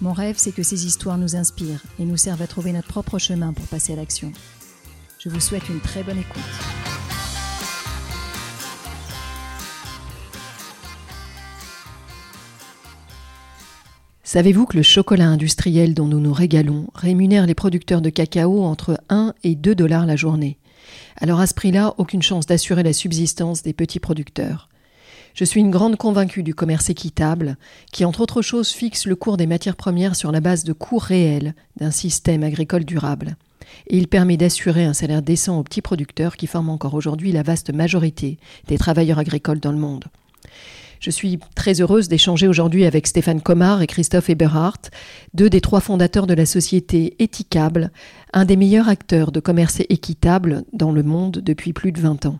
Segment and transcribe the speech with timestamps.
[0.00, 3.18] Mon rêve, c'est que ces histoires nous inspirent et nous servent à trouver notre propre
[3.18, 4.32] chemin pour passer à l'action.
[5.18, 6.42] Je vous souhaite une très bonne écoute.
[14.24, 19.00] Savez-vous que le chocolat industriel dont nous nous régalons rémunère les producteurs de cacao entre
[19.08, 20.58] 1 et 2 dollars la journée?
[21.18, 24.68] Alors à ce prix-là, aucune chance d'assurer la subsistance des petits producteurs.
[25.34, 27.56] Je suis une grande convaincue du commerce équitable,
[27.90, 30.98] qui entre autres choses fixe le cours des matières premières sur la base de coûts
[30.98, 33.36] réels d'un système agricole durable.
[33.88, 37.42] Et il permet d'assurer un salaire décent aux petits producteurs qui forment encore aujourd'hui la
[37.42, 40.04] vaste majorité des travailleurs agricoles dans le monde.
[41.00, 44.90] Je suis très heureuse d'échanger aujourd'hui avec Stéphane Comard et Christophe Eberhardt,
[45.34, 47.90] deux des trois fondateurs de la société Éthicable,
[48.32, 52.38] un des meilleurs acteurs de commerce équitable dans le monde depuis plus de 20 ans.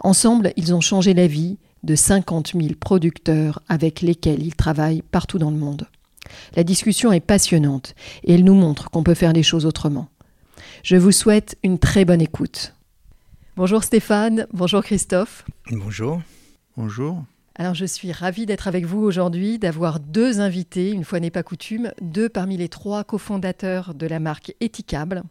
[0.00, 5.38] Ensemble, ils ont changé la vie, de 50 000 producteurs avec lesquels il travaille partout
[5.38, 5.88] dans le monde.
[6.56, 10.08] La discussion est passionnante et elle nous montre qu'on peut faire les choses autrement.
[10.82, 12.74] Je vous souhaite une très bonne écoute.
[13.56, 15.44] Bonjour Stéphane, bonjour Christophe.
[15.70, 16.22] Bonjour.
[16.76, 17.22] Bonjour.
[17.56, 21.42] Alors je suis ravie d'être avec vous aujourd'hui, d'avoir deux invités, une fois n'est pas
[21.42, 25.22] coutume, deux parmi les trois cofondateurs de la marque Éthicable,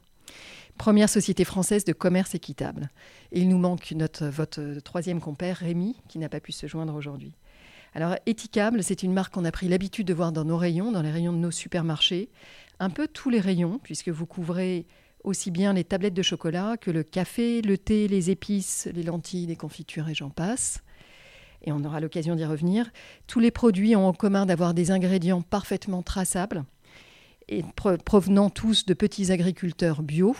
[0.79, 2.89] première société française de commerce équitable.
[3.33, 6.95] Et il nous manque notre, votre troisième compère, Rémi, qui n'a pas pu se joindre
[6.95, 7.33] aujourd'hui.
[7.93, 11.01] Alors, Éthicable, c'est une marque qu'on a pris l'habitude de voir dans nos rayons, dans
[11.01, 12.29] les rayons de nos supermarchés,
[12.79, 14.87] un peu tous les rayons, puisque vous couvrez
[15.25, 19.47] aussi bien les tablettes de chocolat que le café, le thé, les épices, les lentilles,
[19.47, 20.81] les confitures et j'en passe.
[21.61, 22.89] Et on aura l'occasion d'y revenir.
[23.27, 26.63] Tous les produits ont en commun d'avoir des ingrédients parfaitement traçables
[27.49, 27.65] et
[28.05, 30.35] provenant tous de petits agriculteurs bio,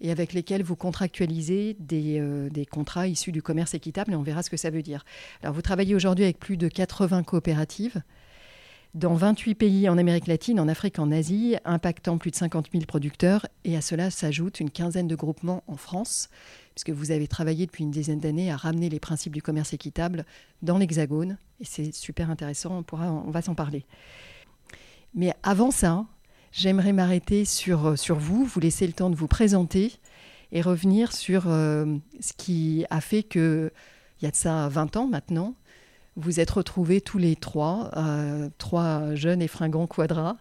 [0.00, 4.42] et avec lesquels vous contractualisez euh, des, contrats issus du commerce équitable et on verra
[4.42, 5.04] ce que ça veut dire.
[5.42, 8.02] Alors vous travaillez aujourd'hui avec plus de 80 coopératives
[8.94, 12.84] dans 28 pays en Amérique latine, en Afrique, en Asie, impactant plus de 50 000
[12.86, 16.28] producteurs et à cela s'ajoute une quinzaine de groupements en France
[16.74, 20.24] puisque vous avez travaillé depuis une dizaine d'années à ramener les principes du commerce équitable
[20.62, 23.84] dans l'Hexagone et c'est super intéressant, on, pourra, on va s'en parler.
[25.14, 26.06] Mais avant ça,
[26.52, 29.92] J'aimerais m'arrêter sur, euh, sur vous, vous laisser le temps de vous présenter
[30.50, 33.72] et revenir sur euh, ce qui a fait que,
[34.20, 35.54] il y a de ça 20 ans maintenant,
[36.16, 40.38] vous êtes retrouvés tous les trois, euh, trois jeunes et fringants quadras,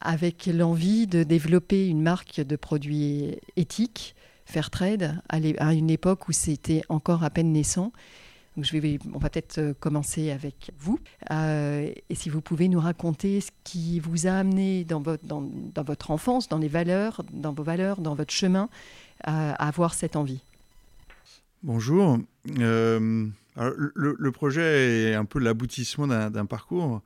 [0.00, 4.14] avec l'envie de développer une marque de produits éthiques,
[4.46, 7.92] Fairtrade, à une époque où c'était encore à peine naissant
[8.56, 10.98] on va peut-être euh, commencer avec vous.
[11.30, 16.48] Euh, et si vous pouvez nous raconter ce qui vous a amené dans votre, enfance,
[16.48, 18.68] dans les valeurs, dans vos valeurs, dans votre chemin,
[19.24, 20.40] à, avoir cette envie?
[21.62, 22.18] Bonjour.
[22.58, 23.26] Euh,
[23.56, 27.00] le, projet est un peu l'aboutissement d'un parcours,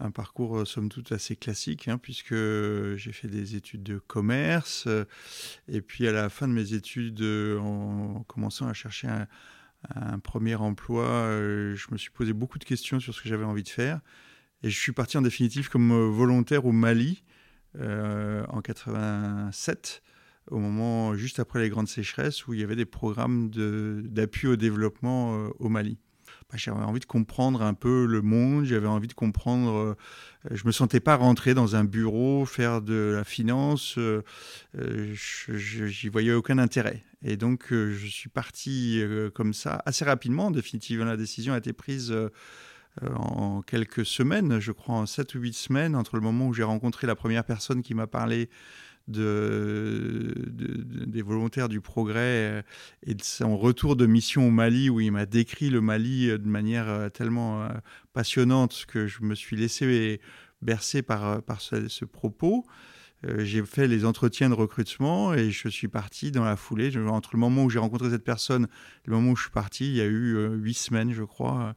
[0.00, 4.88] un parcours somme toute assez classique, hein, puisque j'ai fait des études de commerce,
[5.68, 9.28] et puis à la fin de mes études, en commençant à chercher un,
[9.94, 13.44] un premier emploi, euh, je me suis posé beaucoup de questions sur ce que j'avais
[13.44, 14.00] envie de faire.
[14.62, 17.24] Et je suis parti en définitive comme euh, volontaire au Mali
[17.78, 20.02] euh, en 87,
[20.50, 24.56] au moment juste après les grandes sécheresses, où il y avait des programmes d'appui au
[24.56, 25.98] développement au Mali.
[26.52, 29.72] Bah, j'avais envie de comprendre un peu le monde, j'avais envie de comprendre.
[29.72, 29.96] Euh,
[30.50, 33.96] je me sentais pas rentrer dans un bureau, faire de la finance.
[33.96, 34.22] Euh,
[34.78, 37.02] euh, j'y voyais aucun intérêt.
[37.22, 39.00] Et donc, je suis parti
[39.34, 40.46] comme ça assez rapidement.
[40.46, 42.12] En définitive, la décision a été prise
[43.00, 46.64] en quelques semaines, je crois en 7 ou 8 semaines, entre le moment où j'ai
[46.64, 48.50] rencontré la première personne qui m'a parlé
[49.08, 50.34] de,
[51.06, 52.62] des volontaires du progrès euh,
[53.06, 56.38] et de son retour de mission au Mali, où il m'a décrit le Mali euh,
[56.38, 57.68] de manière euh, tellement
[58.12, 60.20] passionnante que je me suis laissé
[60.60, 62.64] bercer par ce, propos.
[63.38, 66.96] j'ai fait les entretiens de recrutement et je suis parti dans la foulée.
[66.96, 69.86] Entre le moment où j'ai rencontré cette personne et le moment où je suis parti,
[69.86, 71.74] il y a eu huit semaines, je crois.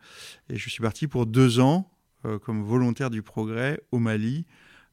[0.50, 1.92] Et je suis parti pour deux ans
[2.44, 4.46] comme volontaire du progrès au Mali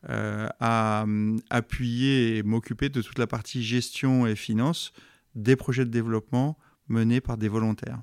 [0.08, 4.92] euh, à euh, appuyer et m'occuper de toute la partie gestion et finance
[5.34, 6.58] des projets de développement
[6.88, 8.02] menés par des volontaires.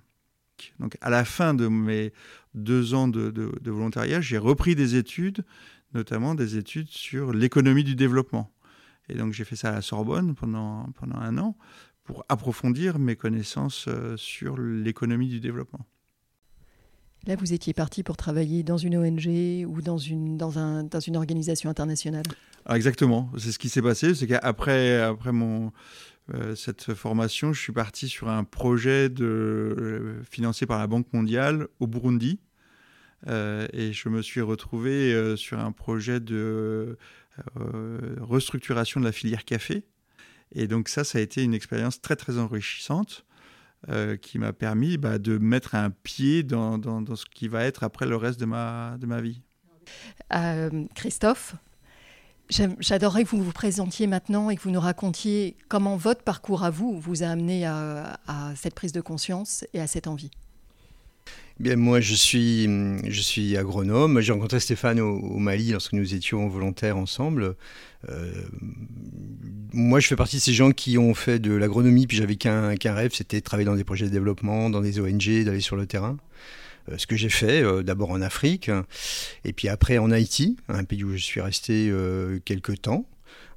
[0.80, 2.14] Donc à la fin de mes
[2.54, 5.44] deux ans de, volontariat, j'ai repris des études
[5.94, 8.54] notamment des études sur l'économie du développement.
[9.10, 11.58] Et donc j'ai fait ça à la Sorbonne pendant, pendant un an
[12.04, 15.86] pour approfondir mes connaissances euh, sur l'économie du développement.
[17.28, 19.28] Là, vous étiez parti pour travailler dans une ONG
[19.68, 20.38] ou dans une,
[21.16, 22.24] organisation internationale
[22.66, 24.16] ah, Exactement, c'est ce qui s'est passé.
[24.16, 25.32] C'est qu'après après
[26.34, 31.68] euh, cette formation, je suis parti sur un projet euh, financé par la Banque mondiale
[31.80, 32.40] au Burundi.
[33.28, 36.98] et je me suis retrouvé sur un projet de
[38.22, 39.84] restructuration de la filière café.
[40.54, 43.26] Et donc ça, ça a été une expérience très très enrichissante
[43.88, 47.84] euh, qui m'a permis bah, de mettre un pied dans, dans, ce qui va être
[47.84, 49.42] après le reste de ma, de ma vie.
[50.34, 51.56] Euh, Christophe,
[52.50, 56.70] j'adorerais que vous vous présentiez maintenant et que vous nous racontiez comment votre parcours à
[56.70, 60.32] vous vous a amené à, à cette prise de conscience et à cette envie.
[61.60, 64.22] Bien, moi, je suis, agronome.
[64.22, 67.56] J'ai rencontré Stéphane au, Mali lorsque nous étions volontaires ensemble.
[68.08, 68.32] Euh,
[69.74, 72.78] moi, je fais partie de ces gens qui ont fait de l'agronomie, puis j'avais qu'un
[72.86, 75.86] rêve, c'était de travailler dans des projets de développement, dans des ONG, d'aller sur le
[75.86, 76.16] terrain.
[76.90, 78.72] Euh, ce que j'ai fait, euh, d'abord en Afrique,
[79.44, 81.92] et puis après en Haïti, un pays où je suis resté
[82.46, 83.06] quelques temps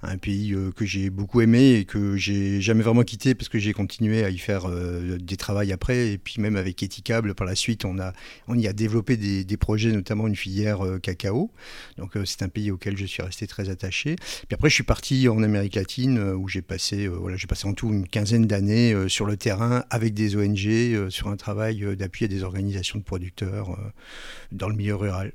[0.02, 3.58] un pays euh, que j'ai beaucoup aimé et que j'ai jamais vraiment quitté parce que
[3.58, 6.12] j'ai continué à y faire euh, des travaux après.
[6.12, 8.12] Et puis même avec Etikable par la suite on a
[8.48, 11.50] on y a développé des, des projets notamment une filière euh, cacao.
[11.98, 14.16] Donc c'est un pays auquel je suis resté très attaché.
[14.16, 17.74] Puis après je suis parti en Amérique latine où j'ai passé voilà j'ai passé en
[17.74, 22.28] tout une quinzaine d'années sur le terrain avec des ONG sur un travail d'appui à
[22.28, 23.76] des organisations de producteurs
[24.50, 25.32] dans le milieu rural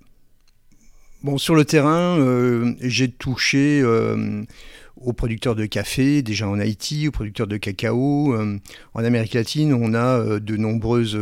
[1.24, 4.44] Bon, sur le terrain, euh, j'ai touché euh,
[4.98, 8.36] aux producteurs de café, déjà en Haïti, aux producteurs de cacao.
[8.36, 8.60] Euh,
[8.94, 11.18] en Amérique latine, on a de nombreuses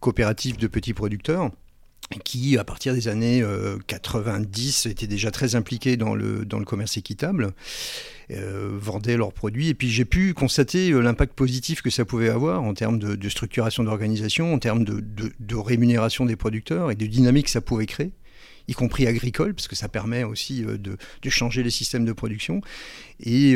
[0.00, 1.50] coopératives de petits producteurs
[2.22, 3.42] qui, à partir des années
[3.86, 7.54] 90, étaient déjà très impliqués dans le, commerce équitable,
[8.28, 9.68] vendaient leurs produits.
[9.68, 13.84] Et puis j'ai pu constater l'impact positif que ça pouvait avoir en termes de, structuration
[13.84, 15.02] d'organisation, en termes de,
[15.40, 18.12] de, rémunération des producteurs et de dynamique que ça pouvait créer
[18.68, 22.12] y compris agricole, parce que ça permet aussi euh, de, de changer les systèmes de
[22.12, 22.60] production.
[23.20, 23.54] Et,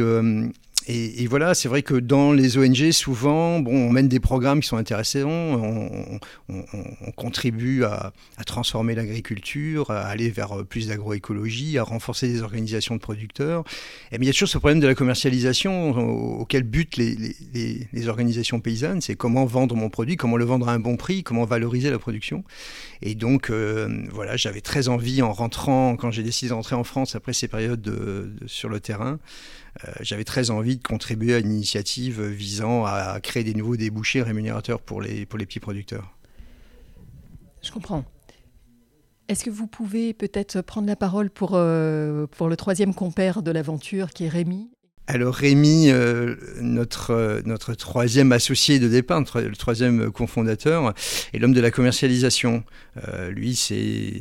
[0.88, 4.60] euh, et, voilà, c'est vrai que dans les ONG, souvent, bon, on mène des programmes
[4.60, 6.20] qui sont intéressants, on,
[7.16, 8.12] contribue à,
[8.46, 13.64] transformer l'agriculture, à aller vers plus d'agroécologie, à renforcer les organisations de producteurs.
[14.12, 15.90] Et mais il y a toujours ce problème de la commercialisation
[16.40, 17.16] auquel butent les,
[17.92, 21.22] les, organisations paysannes, c'est comment vendre mon produit, comment le vendre à un bon prix,
[21.22, 22.44] comment valoriser la production.
[23.02, 27.14] Et donc, euh, voilà, j'avais très envie en rentrant, quand j'ai décidé d'entrer en France
[27.14, 29.67] après ces périodes de, sur le terrain, euh,
[30.00, 34.80] j'avais très envie de contribuer à une initiative visant à créer des nouveaux débouchés rémunérateurs
[34.80, 36.16] pour les, pour les petits producteurs.
[37.62, 38.04] Je comprends.
[39.28, 43.50] Est-ce que vous pouvez peut-être prendre la parole pour, euh, pour le troisième compère de
[43.50, 44.70] l'aventure qui est Rémi?
[45.10, 50.92] Alors Rémi, euh, notre, euh, notre troisième associé de départ, le troisième cofondateur,
[51.32, 52.62] est l'homme de la commercialisation.
[53.08, 54.12] Euh, lui, c'est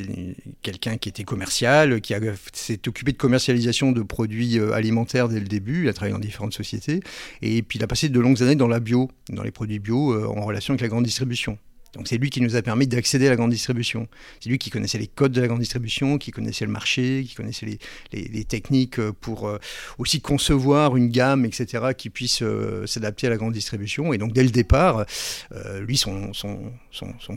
[0.61, 2.13] quelqu'un qui était commercial, qui
[2.53, 5.83] s'est occupé de commercialisation de produits alimentaires dès le début.
[5.83, 7.01] Il a travaillé dans différentes sociétés.
[7.41, 10.15] Et puis il a passé de longues années dans la bio, dans les produits bio,
[10.25, 11.57] en relation avec la grande distribution.
[11.97, 14.07] Donc c'est lui qui nous a permis d'accéder à la grande distribution.
[14.39, 17.35] C'est lui qui connaissait les codes de la grande distribution, qui connaissait le marché, qui
[17.35, 17.79] connaissait
[18.13, 19.57] les, techniques pour euh,
[19.97, 24.13] aussi concevoir une gamme, etc., qui puisse euh, s'adapter à la grande distribution.
[24.13, 25.05] Et donc dès le départ,
[25.53, 26.31] euh, lui, son,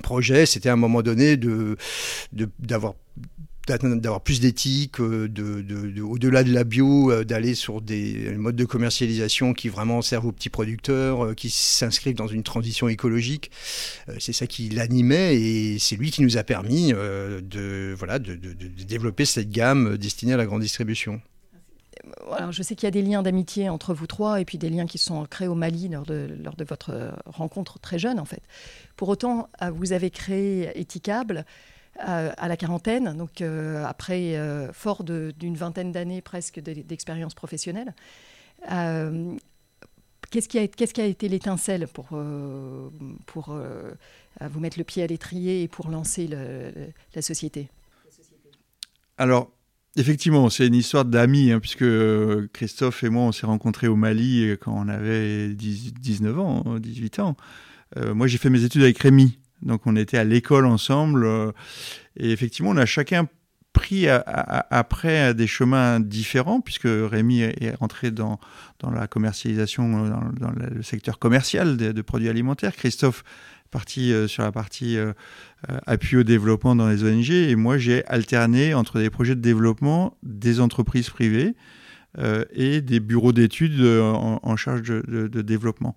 [0.03, 1.77] projet, c'était à un moment donné de
[2.59, 2.95] d'avoir
[3.79, 8.65] d'avoir plus d'éthique, euh, de, au-delà de la bio, euh, d'aller sur des modes de
[8.65, 13.51] commercialisation qui vraiment servent aux petits producteurs, euh, qui s'inscrivent dans une transition écologique.
[14.19, 19.25] c'est ça qui l'animait et c'est lui qui nous a permis de, voilà, de, développer
[19.25, 21.21] cette gamme destinée à la grande distribution.
[22.51, 24.87] je sais qu'il y a des liens d'amitié entre vous trois et puis des liens
[24.87, 28.43] qui sont créés au Mali lors de, votre rencontre très jeune en fait.
[28.97, 31.45] Pour autant, vous avez créé Etikable
[31.99, 37.95] à, la quarantaine, donc euh, après, euh, fort d'une vingtaine d'années presque d'expérience professionnelle.
[38.71, 39.35] Euh,
[40.31, 42.09] qu'est-ce qui, a été l'étincelle pour,
[43.27, 43.59] pour
[44.41, 46.29] vous mettre le pied à l'étrier et pour lancer
[47.15, 47.69] la société?
[49.19, 49.51] Alors,
[49.97, 51.85] effectivement, c'est une histoire d'amis, hein, puisque
[52.53, 57.37] Christophe et moi, on s'est rencontrés au Mali quand on avait 19 ans, 18 ans.
[58.15, 61.25] moi, j'ai fait mes études avec Rémi, donc on était à l'école ensemble.
[61.25, 61.53] Euh,
[62.17, 63.29] et effectivement, on a chacun
[63.73, 68.41] pris après des chemins différents, puisque Rémi est rentré dans,
[68.83, 70.09] la commercialisation,
[70.41, 72.75] dans, le secteur commercial de, produits alimentaires.
[72.75, 73.23] Christophe
[73.71, 74.99] parti sur la partie
[75.87, 80.19] appui au développement dans les ONG et moi j'ai alterné entre des projets de développement
[80.25, 81.55] des entreprises privées
[82.53, 85.97] et des bureaux d'études en, charge de développement.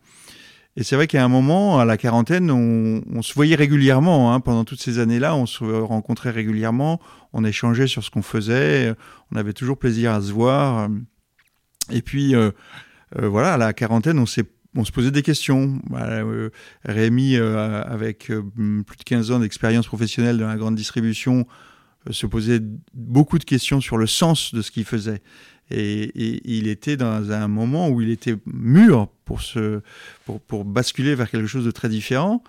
[0.76, 4.34] Et c'est vrai qu'à un moment, à la quarantaine, on, se voyait régulièrement.
[4.34, 4.40] Hein.
[4.40, 7.00] Pendant toutes ces années-là, on se rencontrait régulièrement,
[7.32, 8.96] on échangeait sur ce qu'on faisait,
[9.32, 10.90] on avait toujours plaisir à se voir.
[11.92, 12.52] Et puis, euh,
[13.20, 14.26] euh, voilà, à la quarantaine, on
[14.76, 15.80] on se posait des questions.
[15.90, 16.50] Bah, euh,
[16.84, 21.46] Rémi, avec plus de 15 ans d'expérience professionnelle dans la grande distribution,
[22.10, 22.60] se posait
[22.96, 25.22] beaucoup de questions sur le sens de ce qu'il faisait.
[25.74, 29.82] Et, il était dans un moment où il était mûr pour, se,
[30.26, 32.44] pour, basculer vers quelque chose de très différent.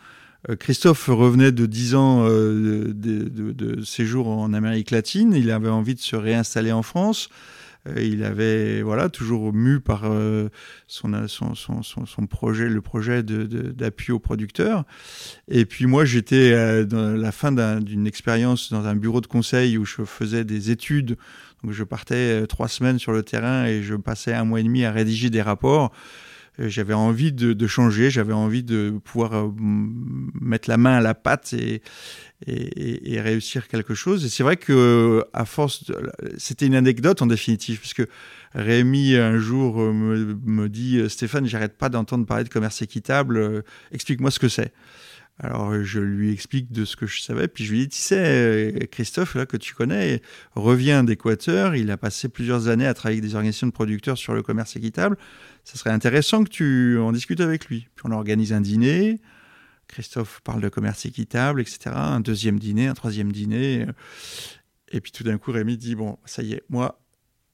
[0.50, 5.32] Euh, Christophe revenait de 10 ans euh, de, séjour en Amérique latine.
[5.34, 7.28] Il avait envie de se réinstaller en France.
[7.86, 10.04] Euh, il avait voilà toujours mu par
[10.86, 14.84] son, son, son, son, projet, le projet d'appui aux producteurs.
[15.48, 19.84] Et puis moi, j'étais dans la fin d'une expérience dans un bureau de conseil où
[19.84, 21.16] je faisais des études
[21.70, 24.84] je partais euh, trois semaines sur le terrain et je passais un mois et demi
[24.84, 25.92] à rédiger des rapports.
[26.60, 29.50] Euh, j'avais envie de, changer, j'avais envie de pouvoir euh,
[30.40, 31.82] mettre la main à la pâte et,
[33.20, 34.24] réussir quelque chose.
[34.24, 35.90] Et c'est vrai que à force,
[36.36, 38.02] c'était une anecdote en définitive, puisque
[38.54, 43.64] Rémi un jour me dit Stéphane, j'arrête pas d'entendre parler de commerce équitable.
[43.92, 44.72] Explique-moi ce que c'est.
[45.38, 47.98] Alors euh, je lui explique de ce que je savais, puis je lui dis, tu
[47.98, 50.22] sais, euh, Christophe, là que tu connais,
[50.54, 54.32] revient d'Équateur, il a passé plusieurs années à travailler avec des organisations de producteurs sur
[54.32, 55.18] le commerce équitable,
[55.64, 57.88] ça serait intéressant que tu en discutes avec lui.
[57.96, 59.20] Puis on organise un dîner,
[59.88, 61.90] Christophe parle de commerce équitable, etc.
[61.94, 63.86] Un deuxième dîner, un troisième dîner,
[64.92, 67.00] et puis tout d'un coup Rémi dit, bon, ça y est, moi,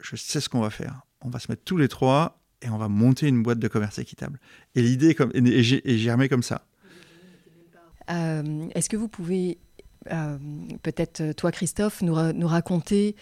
[0.01, 1.03] je sais ce qu'on va faire.
[1.23, 3.99] On va se mettre tous les trois et on va monter une boîte de commerce
[3.99, 4.39] équitable.
[4.75, 6.67] Et l'idée, comme, et j'ai germé comme ça.
[8.11, 9.59] Euh, est-ce que vous pouvez,
[10.11, 10.39] euh,
[10.83, 13.17] peut-être euh, toi Christophe, nous, nous raconter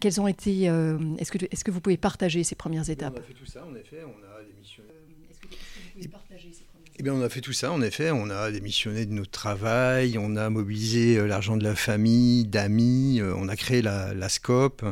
[0.00, 0.62] quelles ont été.
[0.62, 3.66] est-ce, que, est-ce que vous pouvez partager ces premières étapes On a fait tout ça,
[3.66, 4.02] en effet.
[4.02, 4.88] On a démissionné.
[5.30, 6.64] est-ce que, vous pouvez partager ces
[6.98, 8.10] eh bien, on a fait tout ça, en effet.
[8.10, 13.20] On a démissionné de notre travail, on a mobilisé euh, l'argent de la famille, d'amis,
[13.20, 14.82] euh, on a créé la, la SCOP.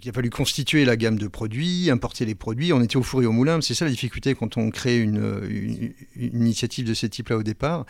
[0.00, 2.72] il a fallu constituer la gamme de produits, importer les produits.
[2.72, 3.60] On était au four et au moulin.
[3.62, 7.84] C'est ça la difficulté quand on crée une, une, initiative de ce type-là au départ.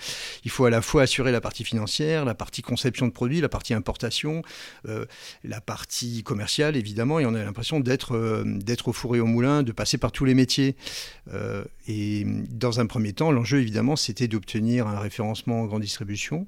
[0.45, 3.51] Il faut à la fois assurer la partie financière, la partie conception de produits, la
[3.51, 4.41] partie importation,
[4.89, 5.05] euh,
[5.45, 7.21] la partie commerciale, évidemment.
[7.21, 8.15] Et on a l'impression d'être
[8.87, 10.77] au four et au moulin, de passer par tous les métiers.
[11.89, 16.47] et dans un premier temps, l'enjeu évidemment, c'était d'obtenir un référencement en grande distribution.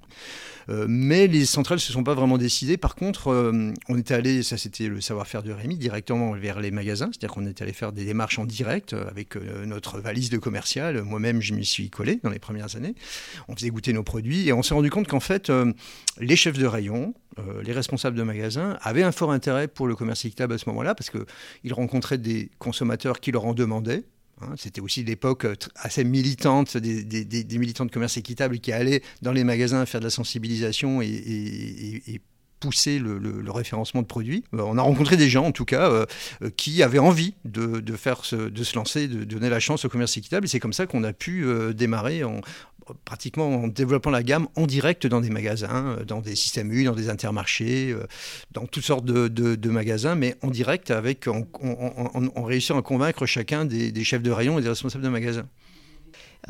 [0.68, 2.76] Euh, mais les centrales ne se sont pas vraiment décidées.
[2.76, 6.70] Par contre, euh, on était allé, ça c'était le savoir-faire de Rémi, directement vers les
[6.70, 7.10] magasins.
[7.12, 11.02] C'est-à-dire qu'on était allé faire des démarches en direct euh, avec notre valise de commercial.
[11.02, 12.94] Moi-même, je m'y suis collé dans les premières années.
[13.48, 15.50] On faisait goûter nos produits et on s'est rendu compte qu'en fait,
[16.18, 17.14] les chefs de rayon,
[17.62, 20.94] les responsables de magasins avaient un fort intérêt pour le commerce équitable à ce moment-là
[20.94, 24.04] parce qu'ils rencontraient des consommateurs qui leur en demandaient
[24.56, 29.44] c'était aussi l'époque euh, assez militante des, militants de commerce équitable qui allaient dans les
[29.44, 32.20] magasins faire de la sensibilisation et,
[32.60, 34.44] pousser le, référencement de produits.
[34.54, 36.06] Euh, on a rencontré des gens, en tout cas, euh,
[36.56, 40.44] qui avaient envie de se lancer, de donner la chance au commerce équitable.
[40.44, 42.40] Et c'est comme ça qu'on a pu démarrer en,
[43.04, 46.84] pratiquement en développant la gamme en direct dans des magasins, euh, dans des systèmes U,
[46.84, 48.06] dans des intermarchés, euh,
[48.52, 54.04] dans toutes sortes de, magasins, mais en direct avec, en, réussissant à convaincre chacun des,
[54.04, 55.48] chefs de rayon et des responsables de magasins.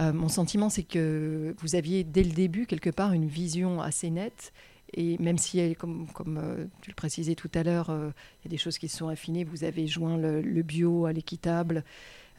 [0.00, 4.10] Euh, mon sentiment, c'est que vous aviez dès le début, quelque part, une vision assez
[4.10, 4.52] nette.
[4.94, 8.58] Et même si, comme, comme tu le précisais tout à l'heure, il y a des
[8.58, 11.84] choses qui se sont affinées, vous avez joint le, bio à l'équitable,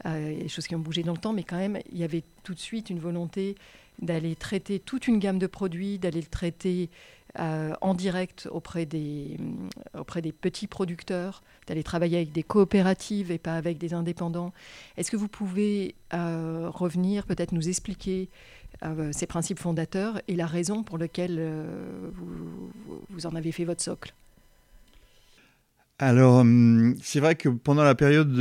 [0.04, 2.22] a des choses qui ont bougé dans le temps, mais quand même, il y avait
[2.44, 3.56] tout de suite une volonté
[4.00, 6.90] d'aller traiter toute une gamme de produits, d'aller le traiter
[7.40, 13.32] euh, en direct auprès des, euh, auprès des petits producteurs, d'aller travailler avec des coopératives
[13.32, 14.52] et pas avec des indépendants.
[14.96, 18.28] Est-ce que vous pouvez euh, revenir, peut-être nous expliquer
[19.12, 21.40] ces principes fondateurs et la raison pour laquelle
[22.12, 22.70] vous,
[23.08, 24.12] vous en avez fait votre socle?
[26.00, 28.32] Alors, hum, c'est vrai que pendant la période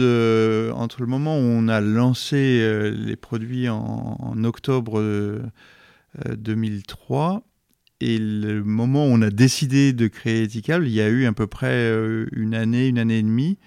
[0.76, 5.00] entre le moment où on a lancé euh, les produits en, octobre
[6.36, 7.40] 2003 euh,
[8.02, 11.34] et le moment où on a décidé de créer Ethical, il y a eu à
[11.34, 13.60] peu près euh, une année, une année et demie,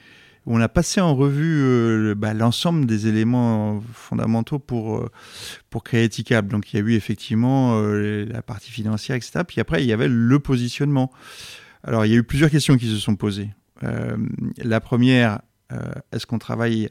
[0.46, 5.08] où on a passé en revue bah, l'ensemble des éléments fondamentaux pour,
[5.70, 6.48] pour créer Ethical.
[6.48, 9.40] Donc, il y a eu effectivement la partie financière, etc.
[9.46, 11.12] Puis après, il y avait le positionnement.
[11.84, 13.50] Alors, il y a eu plusieurs questions qui se sont posées.
[13.82, 14.16] Euh,
[14.58, 15.40] la première,
[15.72, 16.90] euh, est-ce qu'on travaille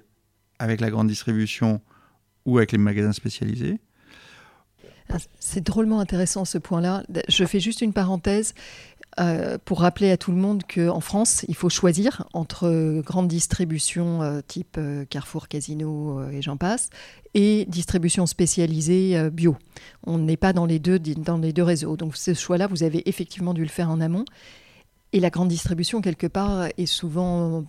[0.59, 1.81] avec la grande distribution
[2.45, 3.79] ou avec les magasins spécialisés?
[5.09, 7.03] Ah, c'est drôlement intéressant ce point-là.
[7.27, 8.53] Je fais juste une parenthèse.
[9.17, 14.21] Euh, pour rappeler à tout le monde qu'en France, il faut choisir entre grandes distributions
[14.21, 14.77] euh, type
[15.09, 16.89] Carrefour, Casino et j'en passe,
[17.33, 19.55] et distribution spécialisée bio.
[20.05, 21.95] On n'est pas dans les, deux, dans les deux réseaux.
[21.95, 24.25] Donc ce choix-là, vous avez effectivement dû le faire en amont.
[25.15, 27.65] Et la grande distribution, quelque part, est souvent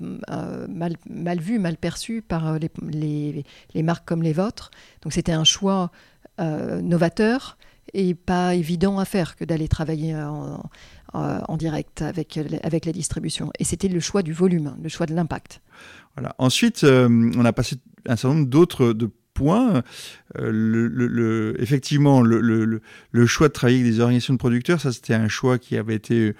[0.69, 4.73] mal, mal, vue, mal perçue par les, les, les, marques comme les vôtres.
[5.03, 5.93] Donc c'était un choix
[6.39, 7.57] novateur
[7.95, 10.61] et pas évident à faire que d'aller travailler en,
[11.15, 13.53] en direct avec, avec la distribution.
[13.61, 15.61] Et c'était le choix du volume, le choix de l'impact.
[16.17, 16.35] Voilà.
[16.39, 17.77] Ensuite, euh, on a passé
[18.07, 19.11] un certain nombre d'autres de.
[20.39, 22.81] Euh, effectivement, le,
[23.27, 26.35] choix de travailler avec des organisations de producteurs, ça c'était un choix qui avait été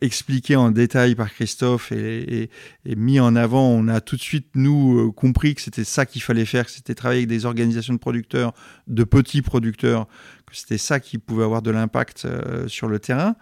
[0.00, 2.50] expliqué en détail par Christophe et,
[2.84, 3.68] mis en avant.
[3.68, 6.72] On a tout de suite, nous, euh, compris que c'était ça qu'il fallait faire, que
[6.72, 8.52] c'était travailler avec des organisations de producteurs,
[8.86, 10.06] de petits producteurs,
[10.46, 12.26] que c'était ça qui pouvait avoir de l'impact
[12.66, 13.36] sur le terrain.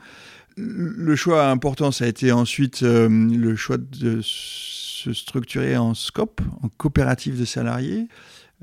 [0.57, 6.41] Le choix important, ça a été ensuite euh, le choix de se structurer en scope,
[6.63, 8.09] en coopérative de salariés.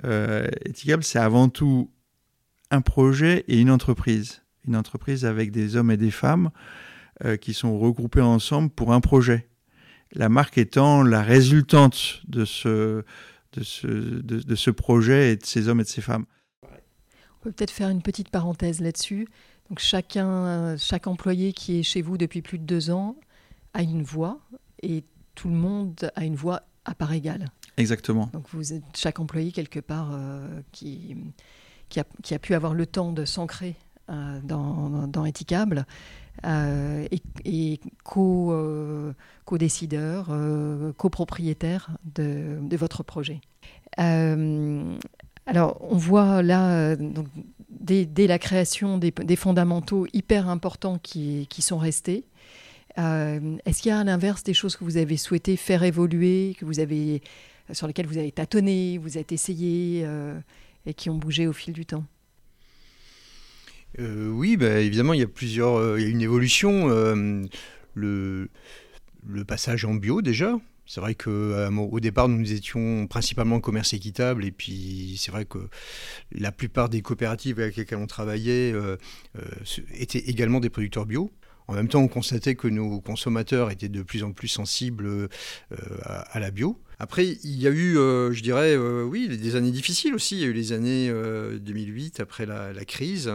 [0.06, 0.48] Euh,
[1.02, 1.90] c'est avant tout
[2.72, 4.44] un projet et une entreprise.
[4.68, 6.52] Une entreprise avec des hommes et des femmes
[7.26, 9.50] euh, qui sont regroupés ensemble pour un projet.
[10.14, 13.04] La marque étant la résultante de ce,
[13.54, 16.26] de ce, de ce projet et de ces hommes et de ces femmes.
[16.64, 19.28] On peut peut-être faire une petite parenthèse là-dessus.
[19.70, 23.16] Donc chacun, chaque employé qui est chez vous depuis plus de deux ans
[23.74, 24.40] a une voix
[24.82, 25.04] et
[25.36, 27.46] tout le monde a une voix à part égale.
[27.78, 28.30] Exactement.
[28.34, 31.16] Donc vous êtes chaque employé quelque part euh, qui,
[31.88, 33.76] qui a, qui, a, pu avoir le temps de s'ancrer
[34.10, 35.24] euh, dans, dans
[36.46, 37.08] euh,
[37.46, 38.54] et, co,
[39.46, 40.30] co-décideur,
[40.98, 43.42] copropriétaire de, votre projet.
[43.98, 46.96] alors on voit là
[47.70, 52.26] dès, la création des, fondamentaux hyper importants qui, sont restés.
[52.98, 56.56] Euh, est-ce qu'il y a à l'inverse des choses que vous avez souhaité faire évoluer,
[56.60, 57.22] que vous avez,
[57.72, 60.38] sur lesquelles vous avez tâtonné, vous êtes essayé euh,
[60.86, 62.04] et qui ont bougé au fil du temps?
[64.00, 66.88] Euh, Oui, bah, évidemment, il y a plusieurs, il y a une évolution.
[67.96, 68.50] le,
[69.28, 70.58] le passage en bio déjà,
[70.90, 75.60] c'est vrai qu'au euh, départ, nous étions principalement commerce équitable, et puis c'est vrai que
[76.32, 78.98] la plupart des coopératives avec lesquelles on travaillait euh,
[79.38, 79.46] euh,
[79.94, 81.30] étaient également des producteurs bio.
[81.68, 85.30] En même temps, on constatait que nos consommateurs étaient de plus en plus sensibles
[86.02, 86.82] à, la bio.
[86.98, 90.38] Après, il y a eu, je dirais, oui, des années difficiles aussi.
[90.38, 91.14] Il y a eu les années
[91.60, 93.32] 2008 après la crise,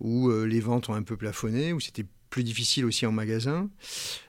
[0.00, 3.70] où les ventes ont un peu plafonné, où c'était plus difficile aussi en magasin,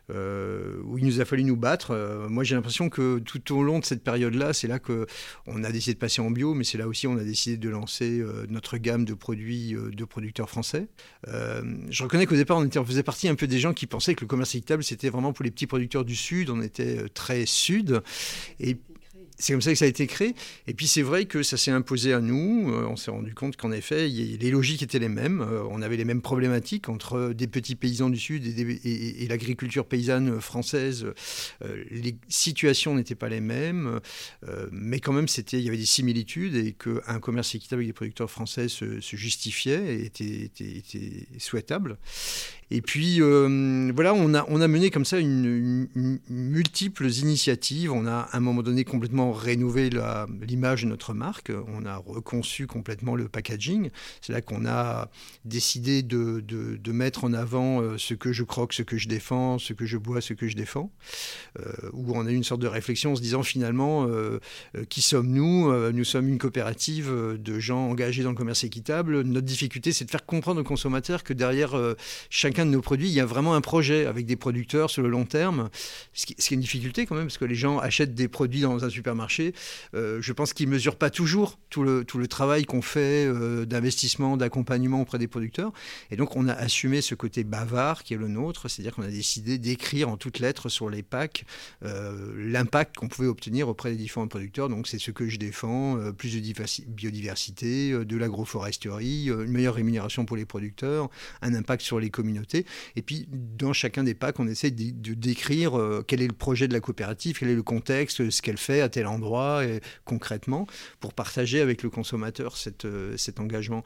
[0.09, 1.91] euh, où il nous a fallu nous battre.
[1.91, 5.05] Euh, moi, j'ai l'impression que tout au long de cette période-là, c'est là que
[5.47, 7.69] on a décidé de passer en bio, mais c'est là aussi on a décidé de
[7.69, 10.87] lancer euh, notre gamme de produits de producteurs français.
[11.27, 14.27] je reconnais qu'au départ, on faisait partie un peu des gens qui pensaient que le
[14.27, 16.49] commerce équitable, c'était vraiment pour les petits producteurs du Sud.
[16.49, 18.01] On était très Sud.
[18.59, 18.77] Et
[19.39, 20.35] c'est comme ça que ça a été créé.
[20.67, 22.71] Et puis c'est vrai que ça s'est imposé à nous.
[22.71, 25.41] Euh, on s'est rendu compte qu'en effet, les logiques étaient les mêmes.
[25.41, 30.41] Euh, on avait les mêmes problématiques entre des petits paysans du Sud et, l'agriculture paysanne
[30.41, 31.05] française.
[31.63, 33.99] Euh, les situations n'étaient pas les mêmes,
[34.71, 38.29] mais quand même, il y avait des similitudes et qu'un commerce équitable avec des producteurs
[38.29, 41.97] français se, justifiait et était souhaitable.
[42.71, 45.87] Et puis, euh, voilà, on a, on a mené comme ça une,
[46.29, 47.91] multiples initiatives.
[47.91, 49.89] On a à un moment donné complètement rénové
[50.41, 51.51] l'image de notre marque.
[51.67, 53.89] On a reconçu complètement le packaging.
[54.21, 55.09] C'est là qu'on a
[55.45, 59.57] décidé de, de, mettre en avant euh, ce que je croque, ce que je défends,
[59.57, 60.91] ce que je bois, ce que je défends.
[61.59, 64.07] Euh, où on a eu une sorte de réflexion en se disant finalement,
[64.89, 65.91] qui sommes-nous?
[65.91, 69.21] Nous sommes une coopérative de gens engagés dans le commerce équitable.
[69.21, 71.75] Notre difficulté, c'est de faire comprendre aux consommateurs que derrière
[72.29, 75.09] chacun de nos produits, il y a vraiment un projet avec des producteurs sur le
[75.09, 75.69] long terme.
[76.13, 78.83] Ce qui, est une difficulté quand même, parce que les gens achètent des produits dans
[78.83, 79.53] un supermarché.
[79.93, 84.37] Euh, je pense qu'ils ne mesurent pas toujours tout le, travail qu'on fait euh, d'investissement,
[84.37, 85.71] d'accompagnement auprès des producteurs.
[86.11, 89.07] Et donc, on a assumé ce côté bavard qui est le nôtre, c'est-à-dire qu'on a
[89.07, 91.45] décidé d'écrire en toutes lettres sur les packs
[91.83, 94.69] euh, l'impact qu'on pouvait obtenir auprès des différents producteurs.
[94.69, 100.37] Donc, c'est ce que je défends, plus de biodiversité, de l'agroforesterie, une meilleure rémunération pour
[100.37, 101.09] les producteurs,
[101.41, 105.77] un impact sur les communautés et puis, dans chacun des packs, on essaie de, décrire
[105.77, 108.81] euh, quel est le projet de la coopérative, quel est le contexte, ce qu'elle fait
[108.81, 110.67] à tel endroit, et, concrètement,
[110.99, 113.83] pour partager avec le consommateur euh, cet engagement.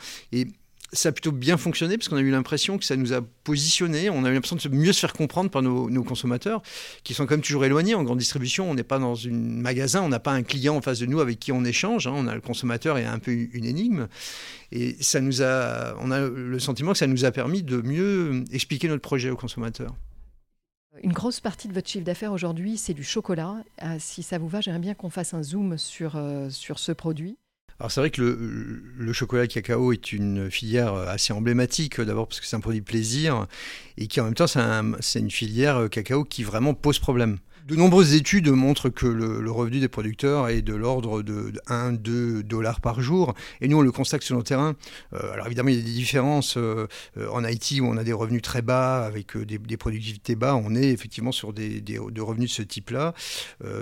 [0.94, 4.10] Ça a plutôt bien fonctionné parce qu'on a eu l'impression que ça nous a positionné,
[4.10, 6.62] on a eu l'impression de mieux se faire comprendre par nos, consommateurs
[7.04, 7.96] qui sont quand même toujours éloignés.
[7.96, 10.82] En grande distribution, on n'est pas dans un magasin, on n'a pas un client en
[10.82, 12.08] face de nous avec qui on échange.
[12.08, 12.14] Hein.
[12.16, 14.08] on a le consommateur et un peu une énigme.
[14.72, 18.44] Et ça nous a, on a le sentiment que ça nous a permis de mieux
[18.52, 19.96] expliquer notre projet aux consommateurs.
[21.02, 23.64] Une grosse partie de votre chiffre d'affaires aujourd'hui, c'est du chocolat.
[23.82, 26.92] Euh, si ça vous va, j'aimerais bien qu'on fasse un zoom sur, euh, sur ce
[26.92, 27.38] produit.
[27.80, 32.46] Alors c'est vrai que le, chocolat cacao est une filière assez emblématique, d'abord parce que
[32.46, 33.48] c'est un produit plaisir,
[33.98, 37.40] et qui en même temps c'est une filière cacao qui vraiment pose problème.
[37.66, 42.82] De nombreuses études montrent que le, revenu des producteurs est de l'ordre de, 1-2 dollars
[42.82, 43.36] par jour.
[43.62, 44.76] Et nous, on le constate sur le terrain.
[45.14, 46.58] Euh, alors évidemment, il y a des différences.
[46.58, 46.88] Euh,
[47.32, 50.76] en Haïti, où on a des revenus très bas, avec euh, des, productivités bas, on
[50.76, 53.14] est effectivement sur des, des revenus de ce type-là.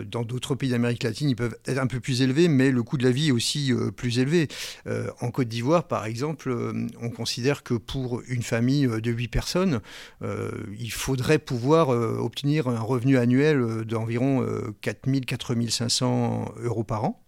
[0.06, 2.98] dans d'autres pays d'Amérique latine, ils peuvent être un peu plus élevés, mais le coût
[2.98, 4.48] de la vie est aussi plus élevé.
[5.22, 6.54] en Côte d'Ivoire, par exemple,
[7.02, 9.82] on considère que pour une famille de 8 personnes,
[10.22, 14.46] il faudrait pouvoir obtenir un revenu annuel d'environ
[14.82, 17.22] 4 000, 4 500 euros par an.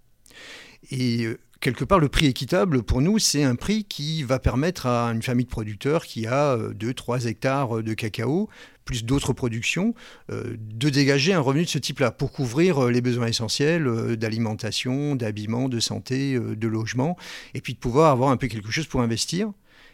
[0.92, 4.86] Et euh, quelque part, le prix équitable, pour nous, c'est un prix qui va permettre
[4.86, 8.50] à une famille de producteurs qui a 2-3 euh, hectares de cacao,
[8.86, 9.94] plus d'autres productions,
[10.32, 15.70] euh, de dégager un revenu de ce type-là pour couvrir les besoins essentiels d'alimentation, d'habillement,
[15.70, 17.18] de santé, de logement,
[17.54, 19.52] et puis de pouvoir avoir un peu quelque chose pour investir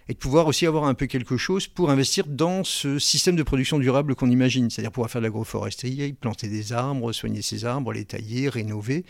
[0.10, 3.44] et de pouvoir aussi avoir un peu quelque chose pour investir dans ce système de
[3.44, 7.94] production durable qu'on imagine, c'est-à-dire pouvoir faire de l'agroforesterie, planter des arbres, soigner ces arbres,
[7.94, 9.06] les tailler, rénover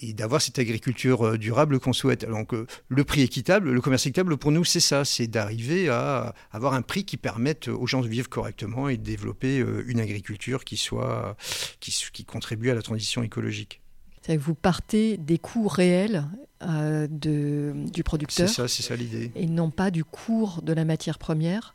[0.00, 2.24] et d'avoir cette agriculture euh, durable qu'on souhaite.
[2.24, 6.34] Donc euh, le prix équitable, le commerce équitable pour nous c'est ça, c'est d'arriver à
[6.52, 10.00] avoir un prix qui permette aux gens de vivre correctement et de développer euh, une
[10.00, 11.36] agriculture qui soit
[11.80, 13.81] qui, qui contribue à la transition écologique.
[14.28, 16.24] Vous partez des coûts réels
[16.62, 18.48] euh, de, du producteur.
[18.48, 19.32] C'est ça, c'est ça l'idée.
[19.34, 21.74] Et non pas du cours de la matière première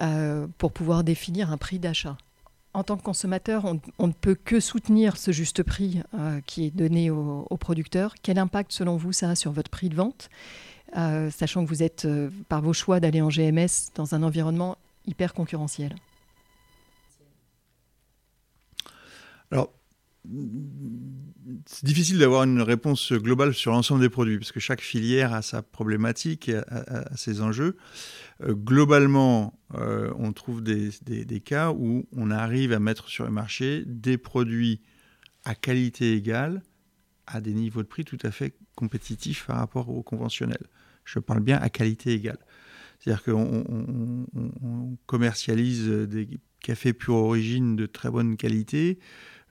[0.00, 2.16] euh, pour pouvoir définir un prix d'achat.
[2.72, 6.70] En tant que consommateur, on, ne peut que soutenir ce juste prix euh, qui est
[6.70, 8.14] donné aux au producteurs.
[8.22, 10.30] Quel impact, selon vous, ça a sur votre prix de vente,
[10.94, 12.06] sachant que vous êtes,
[12.48, 15.96] par vos choix d'aller en GMS, dans un environnement hyper concurrentiel?
[19.50, 19.72] Alors,
[21.66, 25.42] c'est difficile d'avoir une réponse globale sur l'ensemble des produits, parce que chaque filière a
[25.42, 27.76] sa problématique, a, ses enjeux.
[28.42, 33.30] Euh, globalement, euh, on trouve des, des, cas où on arrive à mettre sur le
[33.30, 34.80] marché des produits
[35.44, 36.62] à qualité égale,
[37.26, 40.66] à des niveaux de prix tout à fait compétitifs par rapport au conventionnel.
[41.04, 42.38] Je parle bien à qualité égale.
[42.98, 46.28] C'est-à-dire qu'on on, commercialise des
[46.60, 48.98] cafés pure origine de très bonne qualité,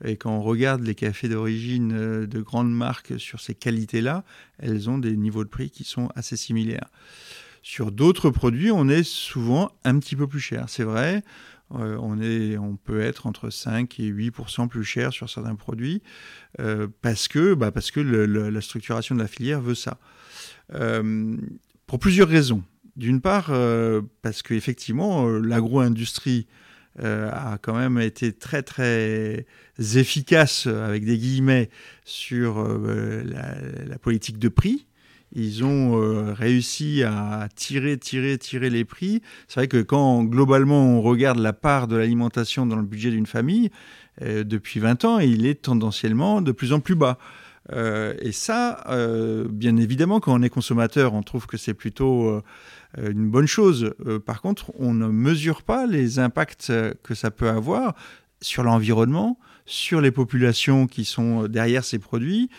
[0.03, 4.23] et quand on regarde les cafés d'origine euh, de grandes marques sur ces qualités-là,
[4.59, 6.89] elles ont des niveaux de prix qui sont assez similaires.
[7.63, 11.23] Sur d'autres produits, on est souvent un petit peu plus cher, c'est vrai.
[11.75, 16.01] Euh, on, est, on peut être entre 5 et 8% plus cher sur certains produits
[16.61, 19.97] euh, parce que, bah parce que la structuration de la filière veut ça.
[21.87, 22.63] pour plusieurs raisons.
[22.95, 23.51] D'une part,
[24.21, 26.47] parce qu'effectivement, l'agro-industrie
[27.03, 29.45] euh, a quand même été très très
[29.77, 31.69] efficace avec des guillemets
[32.05, 33.23] sur euh,
[33.87, 34.87] la, politique de prix.
[35.33, 39.21] Ils ont euh, réussi à tirer, tirer, tirer les prix.
[39.47, 43.27] C'est vrai que quand globalement on regarde la part de l'alimentation dans le budget d'une
[43.27, 43.69] famille,
[44.19, 47.19] depuis 20 ans, il est tendanciellement de plus en plus bas.
[47.71, 48.83] et ça,
[49.47, 52.41] bien évidemment, quand on est consommateur, on trouve que c'est plutôt
[52.97, 53.93] une bonne chose.
[54.05, 57.95] Euh, par contre, on ne mesure pas les impacts euh, que ça peut avoir
[58.41, 62.49] sur l'environnement, sur les populations qui sont derrière ces produits,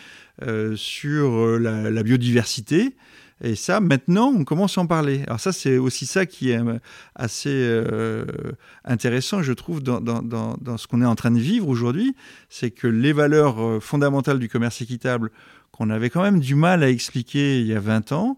[0.75, 2.95] sur la, biodiversité.
[3.41, 5.23] Et ça, maintenant, on commence à en parler.
[5.25, 6.59] Alors ça, c'est aussi ça qui est
[7.15, 7.81] assez
[8.83, 12.13] intéressant, je trouve, dans, dans ce qu'on est en train de vivre aujourd'hui.
[12.49, 15.31] C'est que les valeurs fondamentales du commerce équitable,
[15.71, 18.37] qu'on avait quand même du mal à expliquer il y a 20 ans,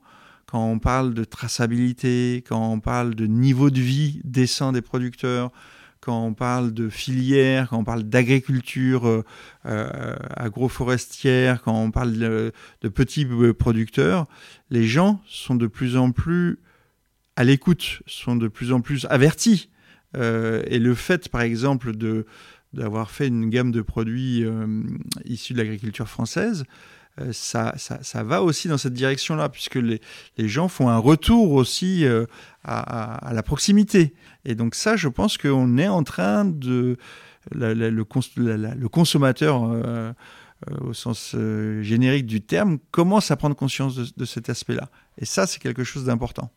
[0.52, 5.50] quand on parle de traçabilité, quand on parle de niveau de vie décent des producteurs,
[6.02, 9.24] quand on parle de filière, quand on parle d'agriculture euh,
[9.66, 12.52] euh, agroforestière, quand on parle de,
[12.90, 14.28] petits euh, producteurs,
[14.70, 16.60] les gens sont de plus en plus
[17.38, 19.70] à l'écoute, sont de plus en plus avertis.
[20.16, 21.94] et le fait, par exemple,
[22.74, 24.44] d'avoir fait une gamme de produits
[25.24, 26.66] issus de l'agriculture française,
[27.20, 30.00] euh, ça, ça, va aussi dans cette direction-là, puisque les,
[30.38, 32.26] gens font un retour aussi euh,
[32.64, 34.14] à, la proximité.
[34.46, 36.98] Et donc ça, je pense qu'on est en train de...
[37.52, 38.04] le,
[38.88, 40.14] consommateur, euh,
[40.80, 41.36] au sens
[41.82, 44.90] générique du terme, commence à prendre conscience de, cet aspect-là.
[45.18, 46.50] Et ça, c'est quelque chose d'important.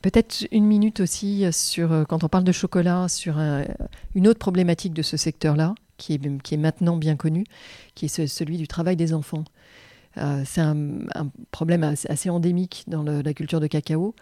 [0.00, 3.36] Peut-être une minute aussi sur, quand on parle de chocolat, sur
[4.14, 7.44] une autre problématique de ce secteur-là, qui est, maintenant bien connu,
[7.98, 9.44] qui est celui du travail des enfants.
[10.44, 10.76] c'est un,
[11.50, 14.14] problème assez, endémique dans la culture de cacao.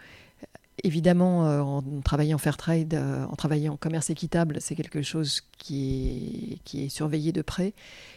[0.83, 6.63] Évidemment, en travaillant fair trade, en travaillant en commerce équitable, c'est quelque chose qui est,
[6.63, 7.73] qui est surveillé de près.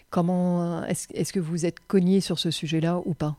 [0.09, 3.37] Comment est-ce que vous êtes cogné sur ce sujet-là ou pas?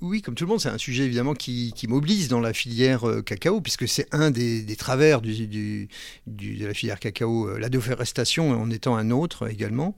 [0.00, 3.22] Oui, comme tout le monde, c'est un sujet évidemment qui, mobilise dans la filière euh,
[3.22, 5.86] cacao, puisque c'est un des, travers de
[6.26, 9.96] la filière cacao, euh, la déforestation en étant un autre également.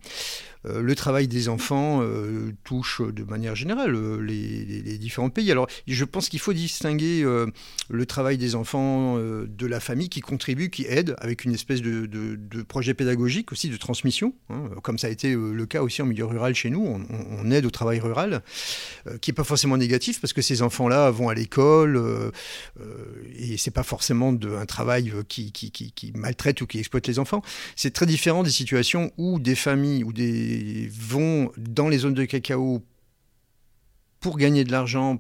[0.66, 5.51] Euh, le travail des enfants euh, touche de manière générale euh, les, différents pays.
[5.51, 10.69] Alors, je pense qu'il faut distinguer le travail des enfants de la famille qui contribue,
[10.69, 15.11] qui aide, avec une espèce de, projet pédagogique aussi, de transmission, hein, comme ça a
[15.11, 16.85] été le cas aussi en milieu rural chez nous.
[16.85, 18.43] On, aide au travail rural,
[19.21, 22.33] qui n'est pas forcément négatif, parce que ces enfants-là vont à l'école,
[23.37, 27.42] et c'est pas forcément de, un travail qui, qui maltraite ou qui exploite les enfants.
[27.76, 32.24] C'est très différent des situations où des familles ou des vont dans les zones de
[32.24, 32.83] cacao
[34.20, 35.18] pour gagner de l'argent,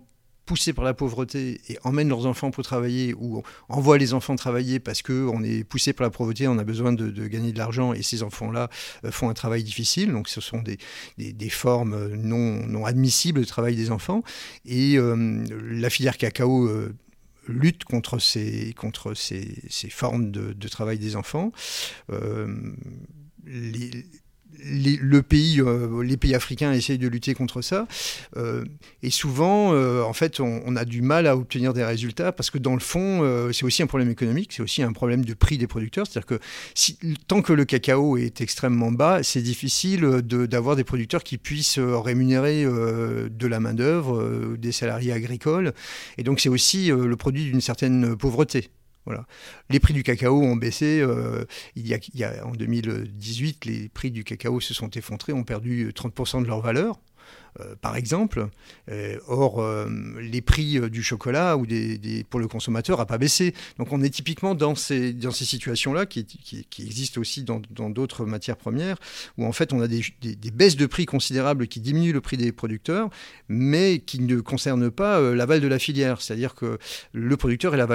[0.50, 4.80] poussés par la pauvreté et emmènent leurs enfants pour travailler ou envoient les enfants travailler
[4.80, 8.02] parce qu'on est poussé par la pauvreté, on a besoin de, gagner de l'argent et
[8.02, 8.68] ces enfants-là
[9.04, 10.10] euh, font un travail difficile.
[10.10, 10.78] Donc ce sont des,
[11.18, 14.24] des, formes non, non, admissibles de travail des enfants.
[14.64, 16.66] Et euh, la filière cacao...
[16.66, 16.96] Euh,
[17.48, 21.52] lutte contre ces, contre ces, ces formes de, travail des enfants.
[24.64, 27.86] Les, le pays, euh, pays africains essayent de lutter contre ça.
[28.36, 28.64] Euh,
[29.02, 32.58] et souvent, euh, en fait, on, a du mal à obtenir des résultats parce que
[32.58, 35.66] dans le fond, c'est aussi un problème économique, c'est aussi un problème de prix des
[35.66, 36.06] producteurs.
[36.06, 36.40] C'est-à-dire que
[37.26, 42.64] tant que le cacao est extrêmement bas, c'est difficile d'avoir des producteurs qui puissent rémunérer
[42.64, 45.72] de la main-d'œuvre, des salariés agricoles.
[46.18, 48.70] Et donc, c'est aussi le produit d'une certaine pauvreté.
[49.06, 49.26] Voilà.
[49.70, 51.00] Les prix du cacao ont baissé.
[51.00, 55.90] Euh, il, y a, en 2018, les prix du cacao se sont effondrés, ont perdu
[55.90, 57.00] 30% de leur valeur.
[57.58, 58.48] Euh, par exemple.
[58.90, 59.88] Euh, or, euh,
[60.20, 63.54] les prix du chocolat ou des, pour le consommateur n'a pas baissé.
[63.78, 67.60] Donc on est typiquement dans ces, dans ces situations-là qui, qui, existent aussi dans
[67.90, 68.96] d'autres matières premières,
[69.36, 72.36] où en fait on a des, des, baisses de prix considérables qui diminuent le prix
[72.36, 73.10] des producteurs,
[73.48, 76.20] mais qui ne concernent pas l'aval de la filière.
[76.20, 76.78] C'est-à-dire que
[77.12, 77.86] le producteur est la,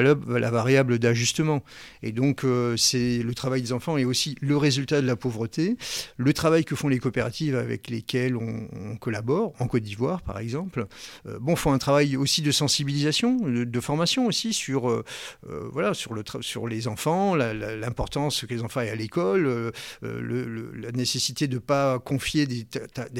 [0.51, 1.63] variable d'ajustement.
[2.03, 2.45] Et donc
[2.77, 5.77] c'est le travail des enfants et aussi le résultat de la pauvreté,
[6.17, 10.87] le travail que font les coopératives avec lesquelles on collabore en Côte d'Ivoire par exemple,
[11.27, 15.03] euh, bon, font un travail aussi de sensibilisation, de, formation aussi sur, euh,
[15.49, 20.91] euh, voilà, sur, le sur les enfants, l'importance que les enfants aient à l'école, la
[20.91, 22.65] nécessité de ne pas confier des,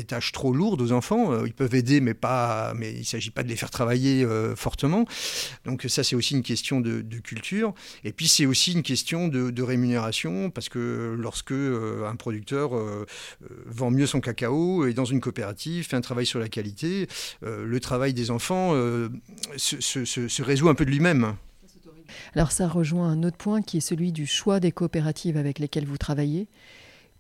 [0.03, 1.45] tâches trop lourdes aux enfants.
[1.45, 5.05] Ils peuvent aider, mais, pas, mais il ne s'agit pas de les faire travailler fortement.
[5.65, 7.73] Donc ça, c'est aussi une question de, culture.
[8.03, 12.71] Et puis c'est aussi une question de, de, rémunération, parce que lorsque un producteur
[13.65, 17.07] vend mieux son cacao et dans une coopérative, fait un travail sur la qualité,
[17.43, 19.09] euh, le travail des enfants euh,
[19.57, 21.35] se, résout un peu de lui-même.
[22.35, 25.85] Alors ça rejoint un autre point qui est celui du choix des coopératives avec lesquelles
[25.85, 26.47] vous travaillez.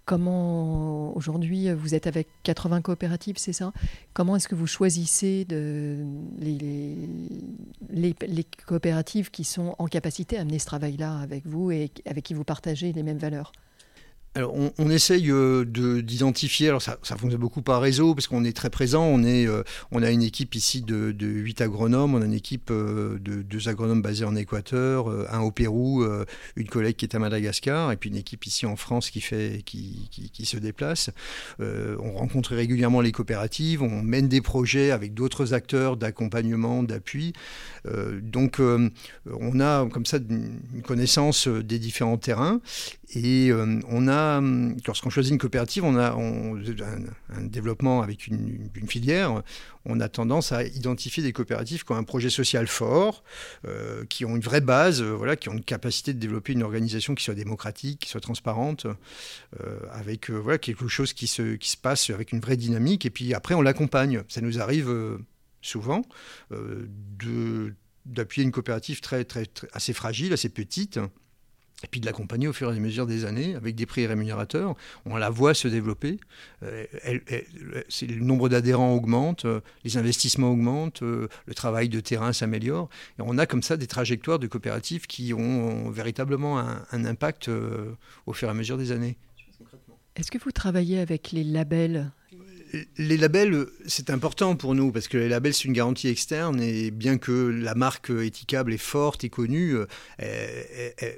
[0.05, 3.73] Comment aujourd'hui vous êtes avec 80 coopératives, c'est ça?
[4.13, 6.95] Comment est-ce que vous choisissez les,
[7.89, 12.35] les, coopératives qui sont en capacité à mener ce travail-là avec vous et avec qui
[12.35, 13.51] vous partagez les mêmes valeurs?
[14.37, 18.55] Alors, on, essaye euh, d'identifier, alors ça, ça, fonctionne beaucoup par réseau, parce qu'on est
[18.55, 22.21] très présent, on, est, euh, on a une équipe ici de, de 8 agronomes, on
[22.21, 26.05] a une équipe euh, de deux agronomes basés en Équateur, un au Pérou,
[26.57, 29.61] une collègue qui est à Madagascar, et puis une équipe ici en France qui, fait,
[29.65, 31.11] qui, qui, qui se déplace.
[31.59, 37.31] on rencontre régulièrement les coopératives, on mène des projets avec d'autres acteurs d'accompagnement, d'appui.
[38.21, 42.61] Donc on a comme ça une connaissance des différents terrains,
[43.13, 43.51] et
[43.87, 44.41] on a
[44.87, 49.43] lorsqu'on choisit une coopérative, on a un, développement avec une, filière,
[49.85, 53.23] on a tendance à identifier des coopératives qui ont un projet social fort,
[53.67, 56.63] euh, qui ont une vraie base, euh, voilà, qui ont une capacité de développer une
[56.63, 58.87] organisation qui soit démocratique, qui soit transparente,
[59.61, 63.05] euh, avec voilà, quelque chose qui se, qui se passe avec une vraie dynamique.
[63.05, 64.23] Et puis après, on l'accompagne.
[64.27, 64.89] Ça nous arrive
[65.65, 66.03] souvent
[68.05, 70.99] d'appuyer une coopérative très, très, assez fragile, assez petite,
[71.83, 74.75] et puis de l'accompagner au fur et à mesure des années avec des prix rémunérateurs.
[75.05, 76.19] On la voit se développer.
[76.63, 82.89] Euh, le nombre d'adhérents augmente, euh, les investissements augmentent, euh, le travail de terrain s'améliore.
[83.19, 87.49] Et on a comme ça des trajectoires de coopératives qui ont, véritablement un, impact
[88.25, 89.17] au fur et à mesure des années.
[90.15, 92.11] Est-ce que vous travaillez avec les labels?
[92.97, 96.91] Les labels, c'est important pour nous parce que les labels, c'est une garantie externe et
[96.91, 99.75] bien que la marque éthicable est forte et connue,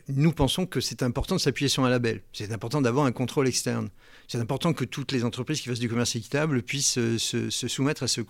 [0.07, 2.21] nous pensons que c'est important de s'appuyer sur un label.
[2.33, 3.89] C'est important d'avoir un contrôle externe.
[4.27, 8.07] C'est important que toutes les entreprises qui fassent du commerce équitable puissent se, soumettre à
[8.07, 8.21] ce,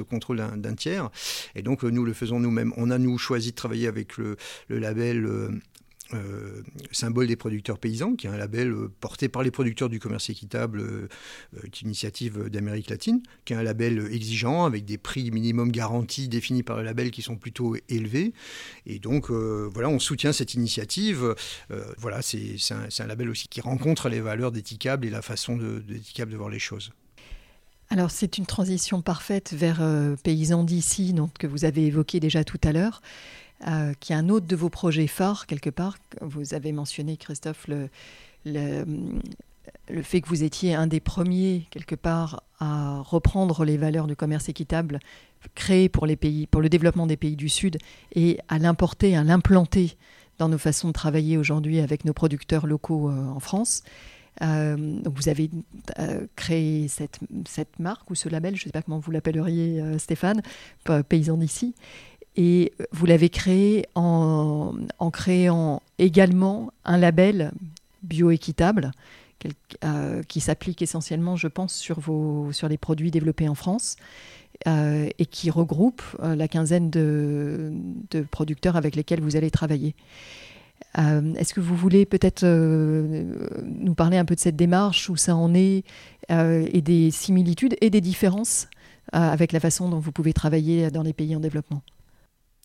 [0.00, 1.10] contrôle d'un tiers.
[1.54, 2.72] Et donc, nous le faisons nous-mêmes.
[2.76, 4.36] On a, nous, choisi de travailler avec le,
[4.68, 5.28] le label
[6.14, 9.98] euh, symbole des producteurs paysans, qui est un label euh, porté par les producteurs du
[10.00, 11.08] commerce équitable, euh,
[11.64, 16.62] une initiative d'Amérique latine, qui est un label exigeant, avec des prix minimum garantis définis
[16.62, 18.32] par le label qui sont plutôt élevés.
[18.86, 21.34] Et donc, voilà, on soutient cette initiative.
[21.98, 26.36] voilà, c'est un, label aussi qui rencontre les valeurs d'Éthicable et la façon d'Éthicable de,
[26.36, 26.92] de voir les choses.
[27.90, 29.82] Alors c'est une transition parfaite vers
[30.22, 33.02] Paysans d'ici, que vous avez évoqué déjà tout à l'heure.
[33.66, 35.96] Euh, qui est un autre de vos projets phares, quelque part.
[36.20, 37.88] Vous avez mentionné, Christophe, le,
[38.44, 44.16] le, fait que vous étiez un des premiers, quelque part, à reprendre les valeurs du
[44.16, 44.98] commerce équitable
[45.54, 47.78] créées pour, les pays, pour le développement des pays du Sud
[48.14, 49.96] et à l'importer, à l'implanter
[50.38, 53.82] dans nos façons de travailler aujourd'hui avec nos producteurs locaux euh, en France.
[54.42, 55.48] Euh, vous avez
[56.34, 60.42] créé cette, cette, marque ou ce label, je ne sais pas comment vous l'appelleriez Stéphane,
[61.08, 61.74] Paysan d'ici.
[62.36, 64.74] Et vous l'avez créé en,
[65.12, 67.52] créant également un label
[68.02, 68.90] bioéquitable
[69.84, 73.96] euh, qui s'applique essentiellement, je pense, sur, vos, sur les produits développés en France
[74.66, 77.72] euh, et qui regroupe euh, la quinzaine de,
[78.30, 79.94] producteurs avec lesquels vous allez travailler.
[80.96, 85.52] Est-ce que vous voulez peut-être nous parler un peu de cette démarche, où ça en
[85.52, 85.82] est,
[86.30, 88.68] et des similitudes et des différences
[89.12, 91.82] avec la façon dont vous pouvez travailler dans les pays en développement?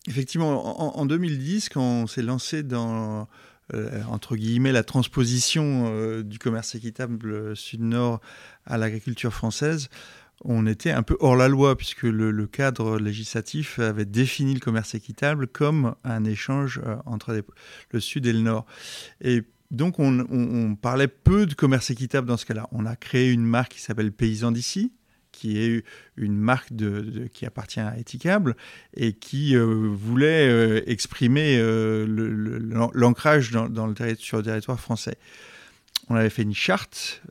[0.08, 3.28] Effectivement, en, 2010, quand on s'est lancé dans
[3.74, 8.20] euh, entre guillemets la transposition euh, du commerce équitable sud-nord
[8.64, 9.90] à l'agriculture française,
[10.42, 14.94] on était un peu hors la loi puisque le, cadre législatif avait défini le commerce
[14.94, 17.44] équitable comme un échange euh, entre
[17.90, 18.64] le sud et le nord.
[19.20, 22.68] Et donc on, on, parlait peu de commerce équitable dans ce cas-là.
[22.72, 24.92] On a créé une marque qui s'appelle Paysan d'ici,
[25.40, 25.84] qui est
[26.18, 28.56] une marque de, qui appartient à Ethicable
[28.94, 32.04] et qui euh, voulait euh, exprimer euh,
[32.92, 35.16] l'ancrage dans, sur le territoire français.
[36.10, 37.22] On avait fait une charte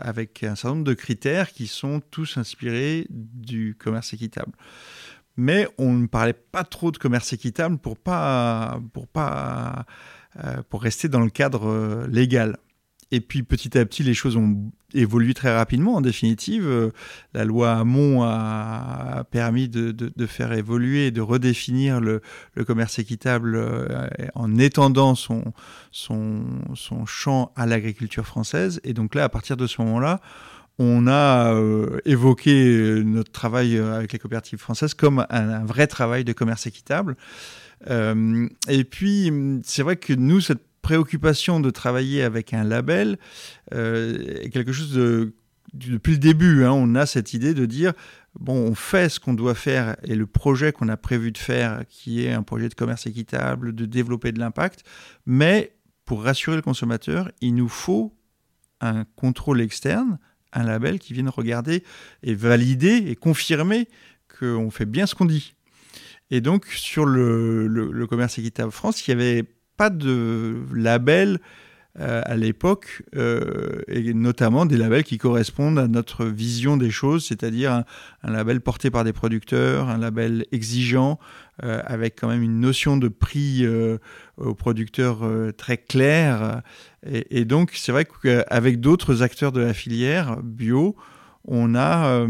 [0.00, 4.52] avec un certain nombre de critères qui sont tous inspirés du commerce équitable.
[5.36, 9.86] Mais on ne parlait pas trop de commerce équitable pour pas pour pas
[10.70, 12.56] pour rester dans le cadre légal.
[13.12, 15.96] Et puis petit à petit, les choses ont évolué très rapidement.
[15.96, 16.90] En définitive, euh,
[17.34, 22.22] la loi Hamon a permis de, faire évoluer et de redéfinir le,
[22.66, 25.52] commerce équitable euh, en étendant son
[27.06, 28.80] champ à l'agriculture française.
[28.84, 30.20] Et donc là, à partir de ce moment-là,
[30.78, 36.32] on a euh, évoqué notre travail avec les coopératives françaises comme un, vrai travail de
[36.32, 37.16] commerce équitable.
[37.88, 43.18] et puis, c'est vrai que nous, cette préoccupation de travailler avec un label
[43.72, 45.32] euh, est quelque chose de
[45.72, 47.94] depuis le début, hein, on a cette idée de dire
[48.38, 51.84] bon, on fait ce qu'on doit faire et le projet qu'on a prévu de faire,
[51.88, 54.84] qui est un projet de commerce équitable, de développer de l'impact,
[55.26, 58.14] mais pour rassurer le consommateur, il nous faut
[58.80, 60.18] un contrôle externe,
[60.52, 61.82] un label qui vienne regarder
[62.22, 63.88] et valider et confirmer
[64.38, 65.54] qu'on fait bien ce qu'on dit.
[66.30, 69.44] Et donc, sur le, le commerce équitable France, il y avait
[69.76, 71.40] pas de label
[72.00, 77.24] euh, à l'époque, euh, et notamment des labels qui correspondent à notre vision des choses,
[77.24, 77.84] c'est-à-dire
[78.24, 81.20] un, label porté par des producteurs, un label exigeant,
[81.62, 83.64] euh, avec quand même une notion de prix
[84.38, 85.22] aux producteurs
[85.56, 86.62] très claire.
[87.06, 90.96] Et, et donc, c'est vrai qu'avec d'autres acteurs de la filière bio,
[91.44, 92.26] on a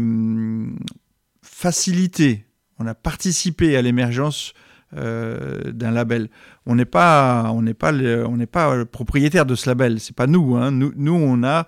[1.41, 2.45] facilité,
[2.77, 4.53] on a participé à l'émergence
[4.95, 6.29] euh, d'un label.
[6.67, 9.99] On n'est pas, on n'est pas, on n'est pas propriétaire de ce label.
[9.99, 10.69] C'est pas nous, hein.
[10.69, 10.93] nous.
[10.95, 11.65] Nous, on a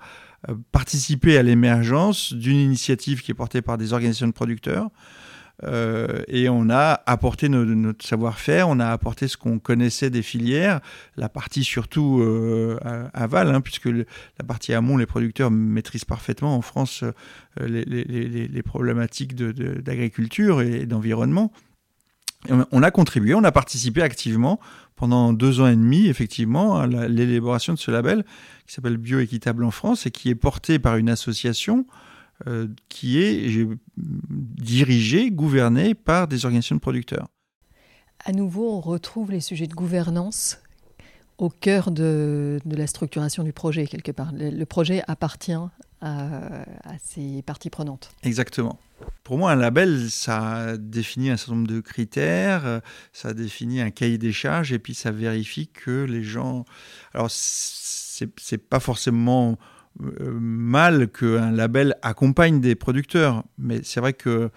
[0.48, 4.88] euh, participé à l'émergence d'une initiative qui est portée par des organisations de producteurs.
[5.64, 10.80] Euh, et on a apporté notre savoir-faire, on a apporté ce qu'on connaissait des filières,
[11.16, 12.24] la partie surtout
[13.12, 17.02] aval, hein, puisque la partie amont, les producteurs maîtrisent parfaitement en France
[17.60, 21.52] les, les, problématiques d'agriculture et d'environnement
[22.48, 24.60] on a contribué, on a participé activement
[24.96, 28.24] pendant deux ans et demi, effectivement, à l'élaboration de ce label
[28.66, 31.86] qui s'appelle Bioéquitable en France et qui est porté par une association
[32.46, 33.66] euh, qui est
[33.96, 37.28] dirigée, gouvernée par des organisations de producteurs.
[38.24, 40.58] À nouveau, on retrouve les sujets de gouvernance
[41.38, 44.32] au cœur de, la structuration du projet, quelque part.
[44.32, 45.52] Le, projet appartient
[46.00, 46.64] à,
[47.02, 48.10] ces parties prenantes.
[48.22, 48.78] Exactement.
[49.24, 52.80] Pour moi, un label, ça définit un certain nombre de critères,
[53.12, 56.64] ça définit un cahier des charges, et puis ça vérifie que les gens.
[57.12, 59.58] Alors, c'est pas forcément
[60.00, 64.50] euh, mal qu'un label accompagne des producteurs, mais c'est vrai que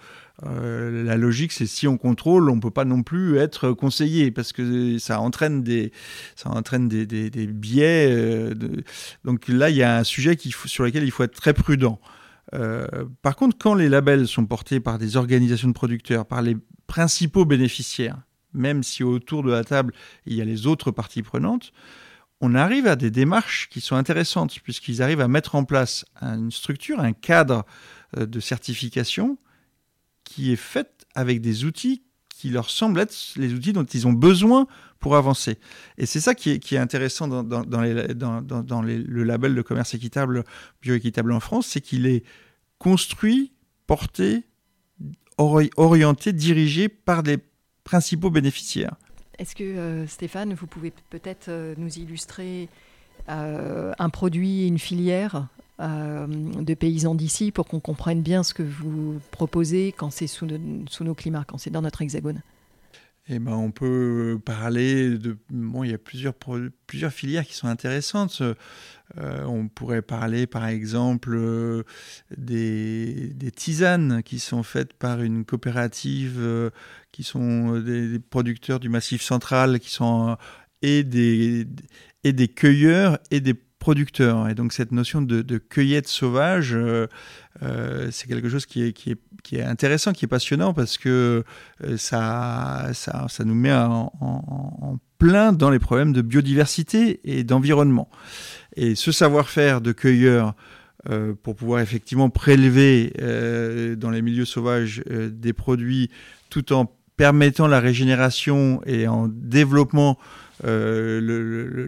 [0.44, 4.52] euh, la logique, c'est si on contrôle, on peut pas non plus être conseillé parce
[4.52, 5.90] que ça entraîne des,
[6.36, 8.08] ça entraîne des, biais.
[8.10, 8.54] Euh,
[9.24, 10.36] donc là, il y a un sujet
[10.66, 12.00] sur lequel il faut être très prudent.
[12.54, 12.86] Euh,
[13.22, 17.44] par contre, quand les labels sont portés par des organisations de producteurs, par les principaux
[17.44, 18.18] bénéficiaires,
[18.52, 19.94] même si autour de la table
[20.26, 21.72] il y a les autres parties prenantes,
[22.40, 26.50] on arrive à des démarches qui sont intéressantes puisqu'ils arrivent à mettre en place une
[26.50, 27.64] structure, un cadre
[28.16, 29.38] de certification
[30.24, 32.02] qui est faite avec des outils
[32.42, 34.66] qui leur semblent être les outils dont ils ont besoin
[34.98, 35.58] pour avancer.
[35.96, 40.42] Et c'est ça qui est, intéressant dans, le label de commerce équitable,
[40.80, 42.24] bioéquitable en France, c'est qu'il est
[42.78, 43.52] construit,
[43.86, 44.42] porté,
[45.38, 47.38] orienté, dirigé par des
[47.84, 48.96] principaux bénéficiaires.
[49.38, 52.68] Est-ce que euh, Stéphane, vous pouvez peut-être euh, nous illustrer
[53.28, 55.46] euh, un produit, une filière
[55.80, 60.46] euh, de paysans d'ici pour qu'on comprenne bien ce que vous proposez quand c'est sous,
[60.88, 62.42] sous, nos climats, quand c'est dans notre hexagone
[63.28, 65.38] eh ben, on peut parler de.
[65.48, 66.34] Bon, il y a plusieurs,
[66.88, 68.42] plusieurs filières qui sont intéressantes.
[68.42, 71.84] Euh, on pourrait parler, par exemple, euh,
[72.36, 76.72] des, des, tisanes qui sont faites par une coopérative,
[77.12, 80.36] qui sont des, producteurs du Massif central, qui sont
[80.82, 81.66] et des,
[82.24, 84.48] et des cueilleurs et des producteurs.
[84.48, 87.08] Et donc cette notion de, cueillette sauvage, euh,
[87.62, 91.42] euh, c'est quelque chose qui est, intéressant, qui est passionnant, parce que
[91.84, 92.92] euh, ça,
[93.44, 98.08] nous met en, plein dans les problèmes de biodiversité et d'environnement.
[98.76, 100.54] Et ce savoir-faire de cueilleur,
[101.42, 103.12] pour pouvoir effectivement prélever
[103.96, 106.10] dans les milieux sauvages des produits
[106.48, 110.18] tout en permettant la régénération et en développement
[110.62, 111.86] le, le,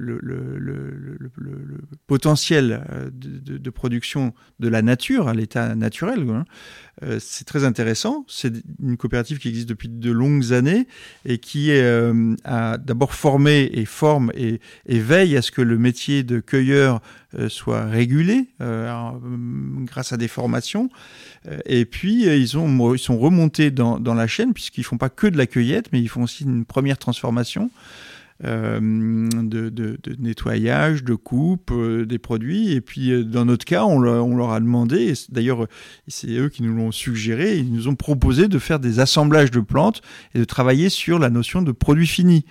[2.07, 6.29] potentiel euh, de, production de la nature, à l'état naturel.
[6.29, 6.45] Hein.
[7.03, 8.25] Euh, c'est très intéressant.
[8.29, 10.87] C'est une coopérative qui existe depuis de longues années
[11.25, 16.41] et qui a d'abord formé et forme et, veille à ce que le métier de
[16.41, 17.01] cueilleur
[17.49, 20.89] soit régulé grâce à des formations.
[21.67, 25.27] Et puis, ils, ont, ils sont remontés dans, dans la chaîne, puisqu'ils font pas que
[25.27, 27.71] de la cueillette, mais ils font aussi une première transformation.
[28.45, 32.73] Euh, de, nettoyage, de coupe euh, des produits.
[32.73, 35.67] Et puis, euh, dans notre cas, on, leur a demandé, d'ailleurs,
[36.09, 39.61] c'est eux qui nous l'ont suggéré, ils nous ont proposé de faire des assemblages de
[39.61, 40.03] plantes
[40.35, 42.45] et de travailler sur la notion de produits finis.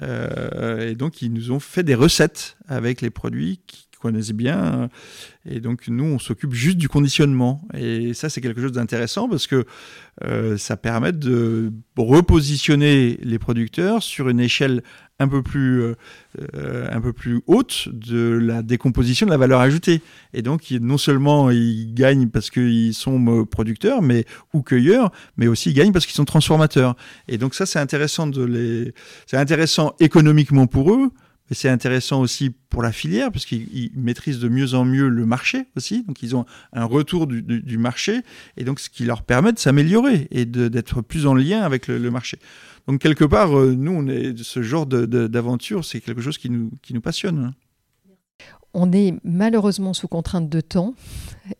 [0.00, 4.88] et donc, ils nous ont fait des recettes avec les produits qui connaissent bien.
[5.48, 7.62] Et donc, nous, on s'occupe juste du conditionnement.
[7.74, 9.64] Et ça, c'est quelque chose d'intéressant parce que
[10.58, 14.82] ça permet de repositionner les producteurs sur une échelle
[15.20, 15.94] un peu plus, euh,
[16.54, 20.00] euh, un peu plus haute de la décomposition de la valeur ajoutée.
[20.32, 24.24] Et donc, non seulement ils gagnent parce qu'ils sont euh, producteurs mais,
[24.54, 26.96] ou cueilleurs, mais aussi ils gagnent parce qu'ils sont transformateurs.
[27.28, 28.92] Et donc ça, c'est intéressant les,
[29.32, 31.10] intéressant économiquement pour eux,
[31.50, 35.26] mais c'est intéressant aussi pour la filière, parce qu'ils maîtrisent de mieux en mieux le
[35.26, 36.04] marché aussi.
[36.04, 38.20] Donc, ils ont un retour du, marché,
[38.56, 42.10] et donc ce qui leur permet de s'améliorer et d'être plus en lien avec le,
[42.10, 42.38] marché.
[42.86, 47.00] Donc quelque part, euh, nous, ce genre d'aventure, c'est quelque chose qui nous, qui nous
[47.00, 47.44] passionne.
[47.44, 47.54] Hein.
[48.72, 50.94] On est malheureusement sous contrainte de temps,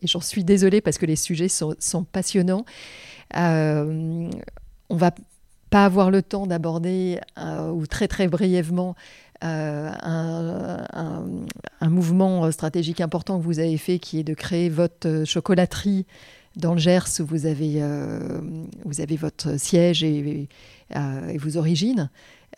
[0.01, 1.75] et j'en suis désolée parce que les sujets sont,
[2.09, 2.65] passionnants.
[3.35, 4.29] Euh,
[4.89, 5.11] on va
[5.69, 8.95] pas avoir le temps d'aborder, euh, ou très très brièvement,
[9.43, 9.91] euh,
[10.93, 16.05] un, mouvement stratégique important que vous avez fait, qui est de créer votre chocolaterie
[16.55, 20.47] dans le Gers, où vous avez, avez votre siège et,
[20.95, 22.09] euh, vos origines.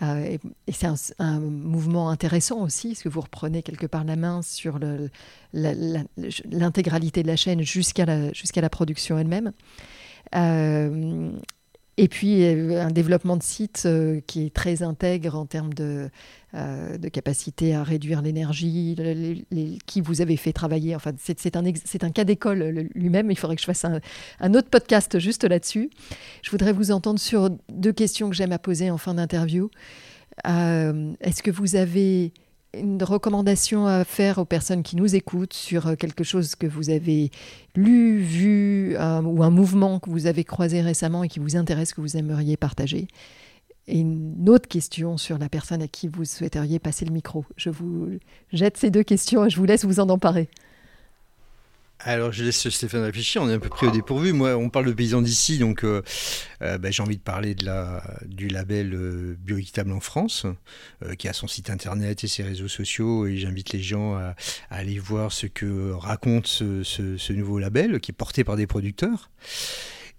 [0.02, 0.88] Euh, et, c'est
[1.20, 4.80] un, mouvement intéressant aussi, parce que vous reprenez quelque part la main sur
[5.54, 9.52] l'intégralité de la chaîne jusqu'à la production elle-même.
[12.00, 13.88] Euh, et puis un développement de site
[14.28, 16.10] qui est très intègre en termes de,
[16.56, 18.96] euh, de capacité à réduire l'énergie,
[19.88, 20.96] qui vous avez fait travailler.
[20.96, 23.32] Enfin, c'est un, un, cas d'école lui-même.
[23.32, 25.90] Il faudrait que je fasse un, autre podcast juste là-dessus.
[26.42, 29.70] Je voudrais vous entendre sur deux questions que j'aime à poser en fin d'interview.
[30.48, 32.34] Euh, est-ce que vous avez
[32.74, 37.32] une recommandation à faire aux personnes qui nous écoutent sur quelque chose que vous avez
[37.76, 41.94] lu, vu, euh, ou un mouvement que vous avez croisé récemment et qui vous intéresse,
[41.94, 43.08] que vous aimeriez partager
[43.88, 47.46] et une autre question sur la personne à qui vous souhaiteriez passer le micro.
[47.58, 48.18] Je vous
[48.52, 50.50] jette ces deux questions et je vous laisse vous en emparer.
[52.06, 53.42] Alors, je laisse Stéphane réfléchir.
[53.42, 54.34] On est un peu pris au dépourvu.
[54.34, 56.02] Moi, on parle de paysans d'ici, donc euh,
[56.62, 57.56] euh, bah, j'ai envie de parler
[58.26, 60.46] du label euh, Bioéquitable en France,
[61.18, 63.26] qui a son site internet et ses réseaux sociaux.
[63.26, 64.36] Et j'invite les gens à,
[64.70, 69.30] aller voir ce que raconte ce, nouveau label, qui est porté par des producteurs.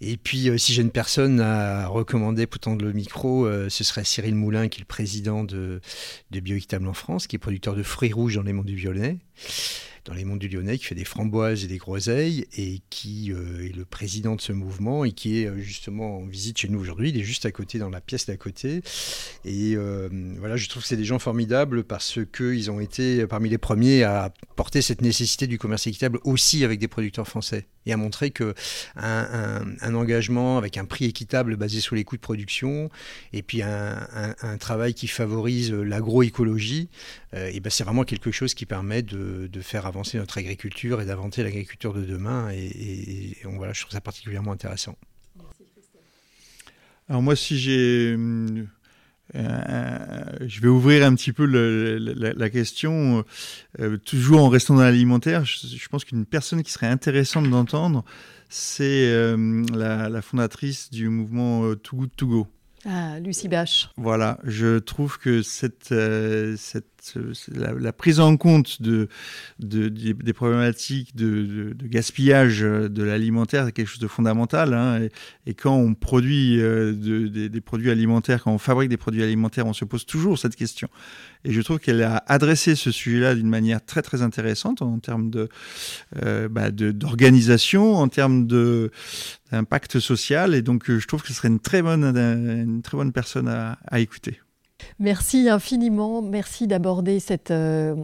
[0.00, 4.34] Et puis, si j'ai une personne à recommander pour tendre le micro, ce serait Cyril
[4.34, 5.80] Moulin, qui est le président de,
[6.30, 9.18] de Bioéquitable en France, qui est producteur de fruits rouges dans les monts du Violet
[10.04, 13.66] dans les monts du Lyonnais, qui fait des framboises et des groseilles, et qui euh,
[13.66, 16.78] est le président de ce mouvement, et qui est euh, justement en visite chez nous
[16.78, 17.08] aujourd'hui.
[17.08, 18.82] Il est juste à côté, dans la pièce d'à côté.
[19.44, 23.48] Et euh, voilà, je trouve que c'est des gens formidables parce qu'ils ont été parmi
[23.48, 27.92] les premiers à porter cette nécessité du commerce équitable aussi avec des producteurs français et
[27.92, 28.54] à montrer que
[28.96, 32.90] un, engagement avec un prix équitable basé sur les coûts de production
[33.32, 36.88] et puis un, travail qui favorise l'agroécologie,
[37.34, 41.06] euh, et ben c'est vraiment quelque chose qui permet de, faire avancer notre agriculture et
[41.06, 42.50] d'inventer l'agriculture de demain.
[42.50, 44.96] Et, voilà, je trouve ça particulièrement intéressant.
[47.08, 48.64] Alors moi, si j'ai euh,
[49.34, 53.24] je vais ouvrir un petit peu la, question,
[53.80, 55.44] euh, toujours en restant dans l'alimentaire.
[55.44, 58.04] Je, pense qu'une personne qui serait intéressante d'entendre,
[58.48, 62.46] c'est euh, la, fondatrice du mouvement Too Good To Go.
[62.86, 63.88] Ah, Lucie Bache.
[63.96, 65.94] Voilà, je trouve que cette,
[66.56, 66.93] cette
[67.54, 69.08] la, prise en compte de,
[69.58, 74.74] des problématiques de, gaspillage de l'alimentaire est quelque chose de fondamental.
[74.74, 75.08] Hein,
[75.46, 79.72] et, quand on produit euh, des, produits alimentaires, quand on fabrique des produits alimentaires, on
[79.72, 80.88] se pose toujours cette question.
[81.44, 85.30] Et je trouve qu'elle a adressé ce sujet-là d'une manière très très intéressante en termes
[85.30, 85.48] de
[86.22, 90.54] euh, bah, d'organisation, en termes d'impact social.
[90.54, 94.00] Et donc je trouve que ce serait une très bonne une très bonne personne à
[94.00, 94.40] écouter.
[95.00, 96.22] Merci infiniment.
[96.22, 97.96] Merci d'aborder cette, euh,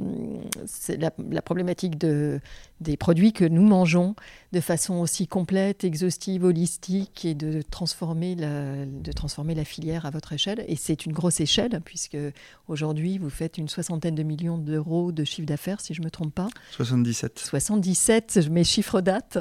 [0.99, 2.41] la, problématique de,
[2.81, 4.17] des produits que nous mangeons
[4.53, 10.11] de façon aussi complète, exhaustive, holistique et de transformer la, de transformer la filière à
[10.11, 10.65] votre échelle.
[10.67, 12.19] Et c'est une grosse échelle puisque
[12.67, 16.11] aujourd'hui vous faites une soixantaine de millions d'euros de chiffre d'affaires, si je ne me
[16.11, 16.49] trompe pas.
[16.73, 17.39] 77.
[17.39, 19.39] 77, mes chiffres datent.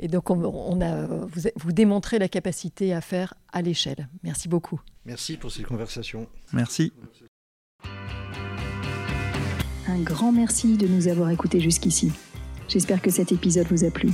[0.00, 4.08] Et donc on, a, vous, vous démontrez la capacité à faire à l'échelle.
[4.24, 4.80] Merci beaucoup.
[5.06, 6.26] Merci pour cette conversation.
[6.52, 6.92] Merci.
[9.88, 12.12] Un grand merci de nous avoir écoutés jusqu'ici.
[12.68, 14.10] J'espère que cet épisode vous a plu.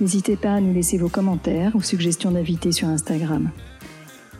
[0.00, 3.50] N'hésitez pas à nous laisser vos commentaires ou suggestions d'invités sur Instagram.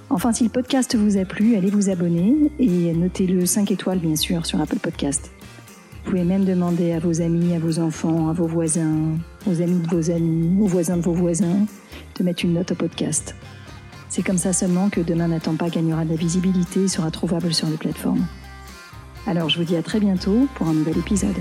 [0.09, 4.17] Enfin, si le podcast vous a plu, allez vous abonner et notez-le 5 étoiles bien
[4.17, 5.31] sûr sur Apple Podcast.
[6.05, 9.81] Vous pouvez même demander à vos amis, à vos enfants, à vos voisins, aux amis
[9.81, 11.67] de vos amis, aux voisins de vos voisins,
[12.19, 13.35] de mettre une note au podcast.
[14.19, 17.55] C'est comme ça seulement que Demain n'attend pas gagnera de la visibilité et sera trouvable
[17.55, 18.27] sur les plateformes.
[19.29, 21.37] Alors je vous dis à très bientôt pour un nouvel épisode.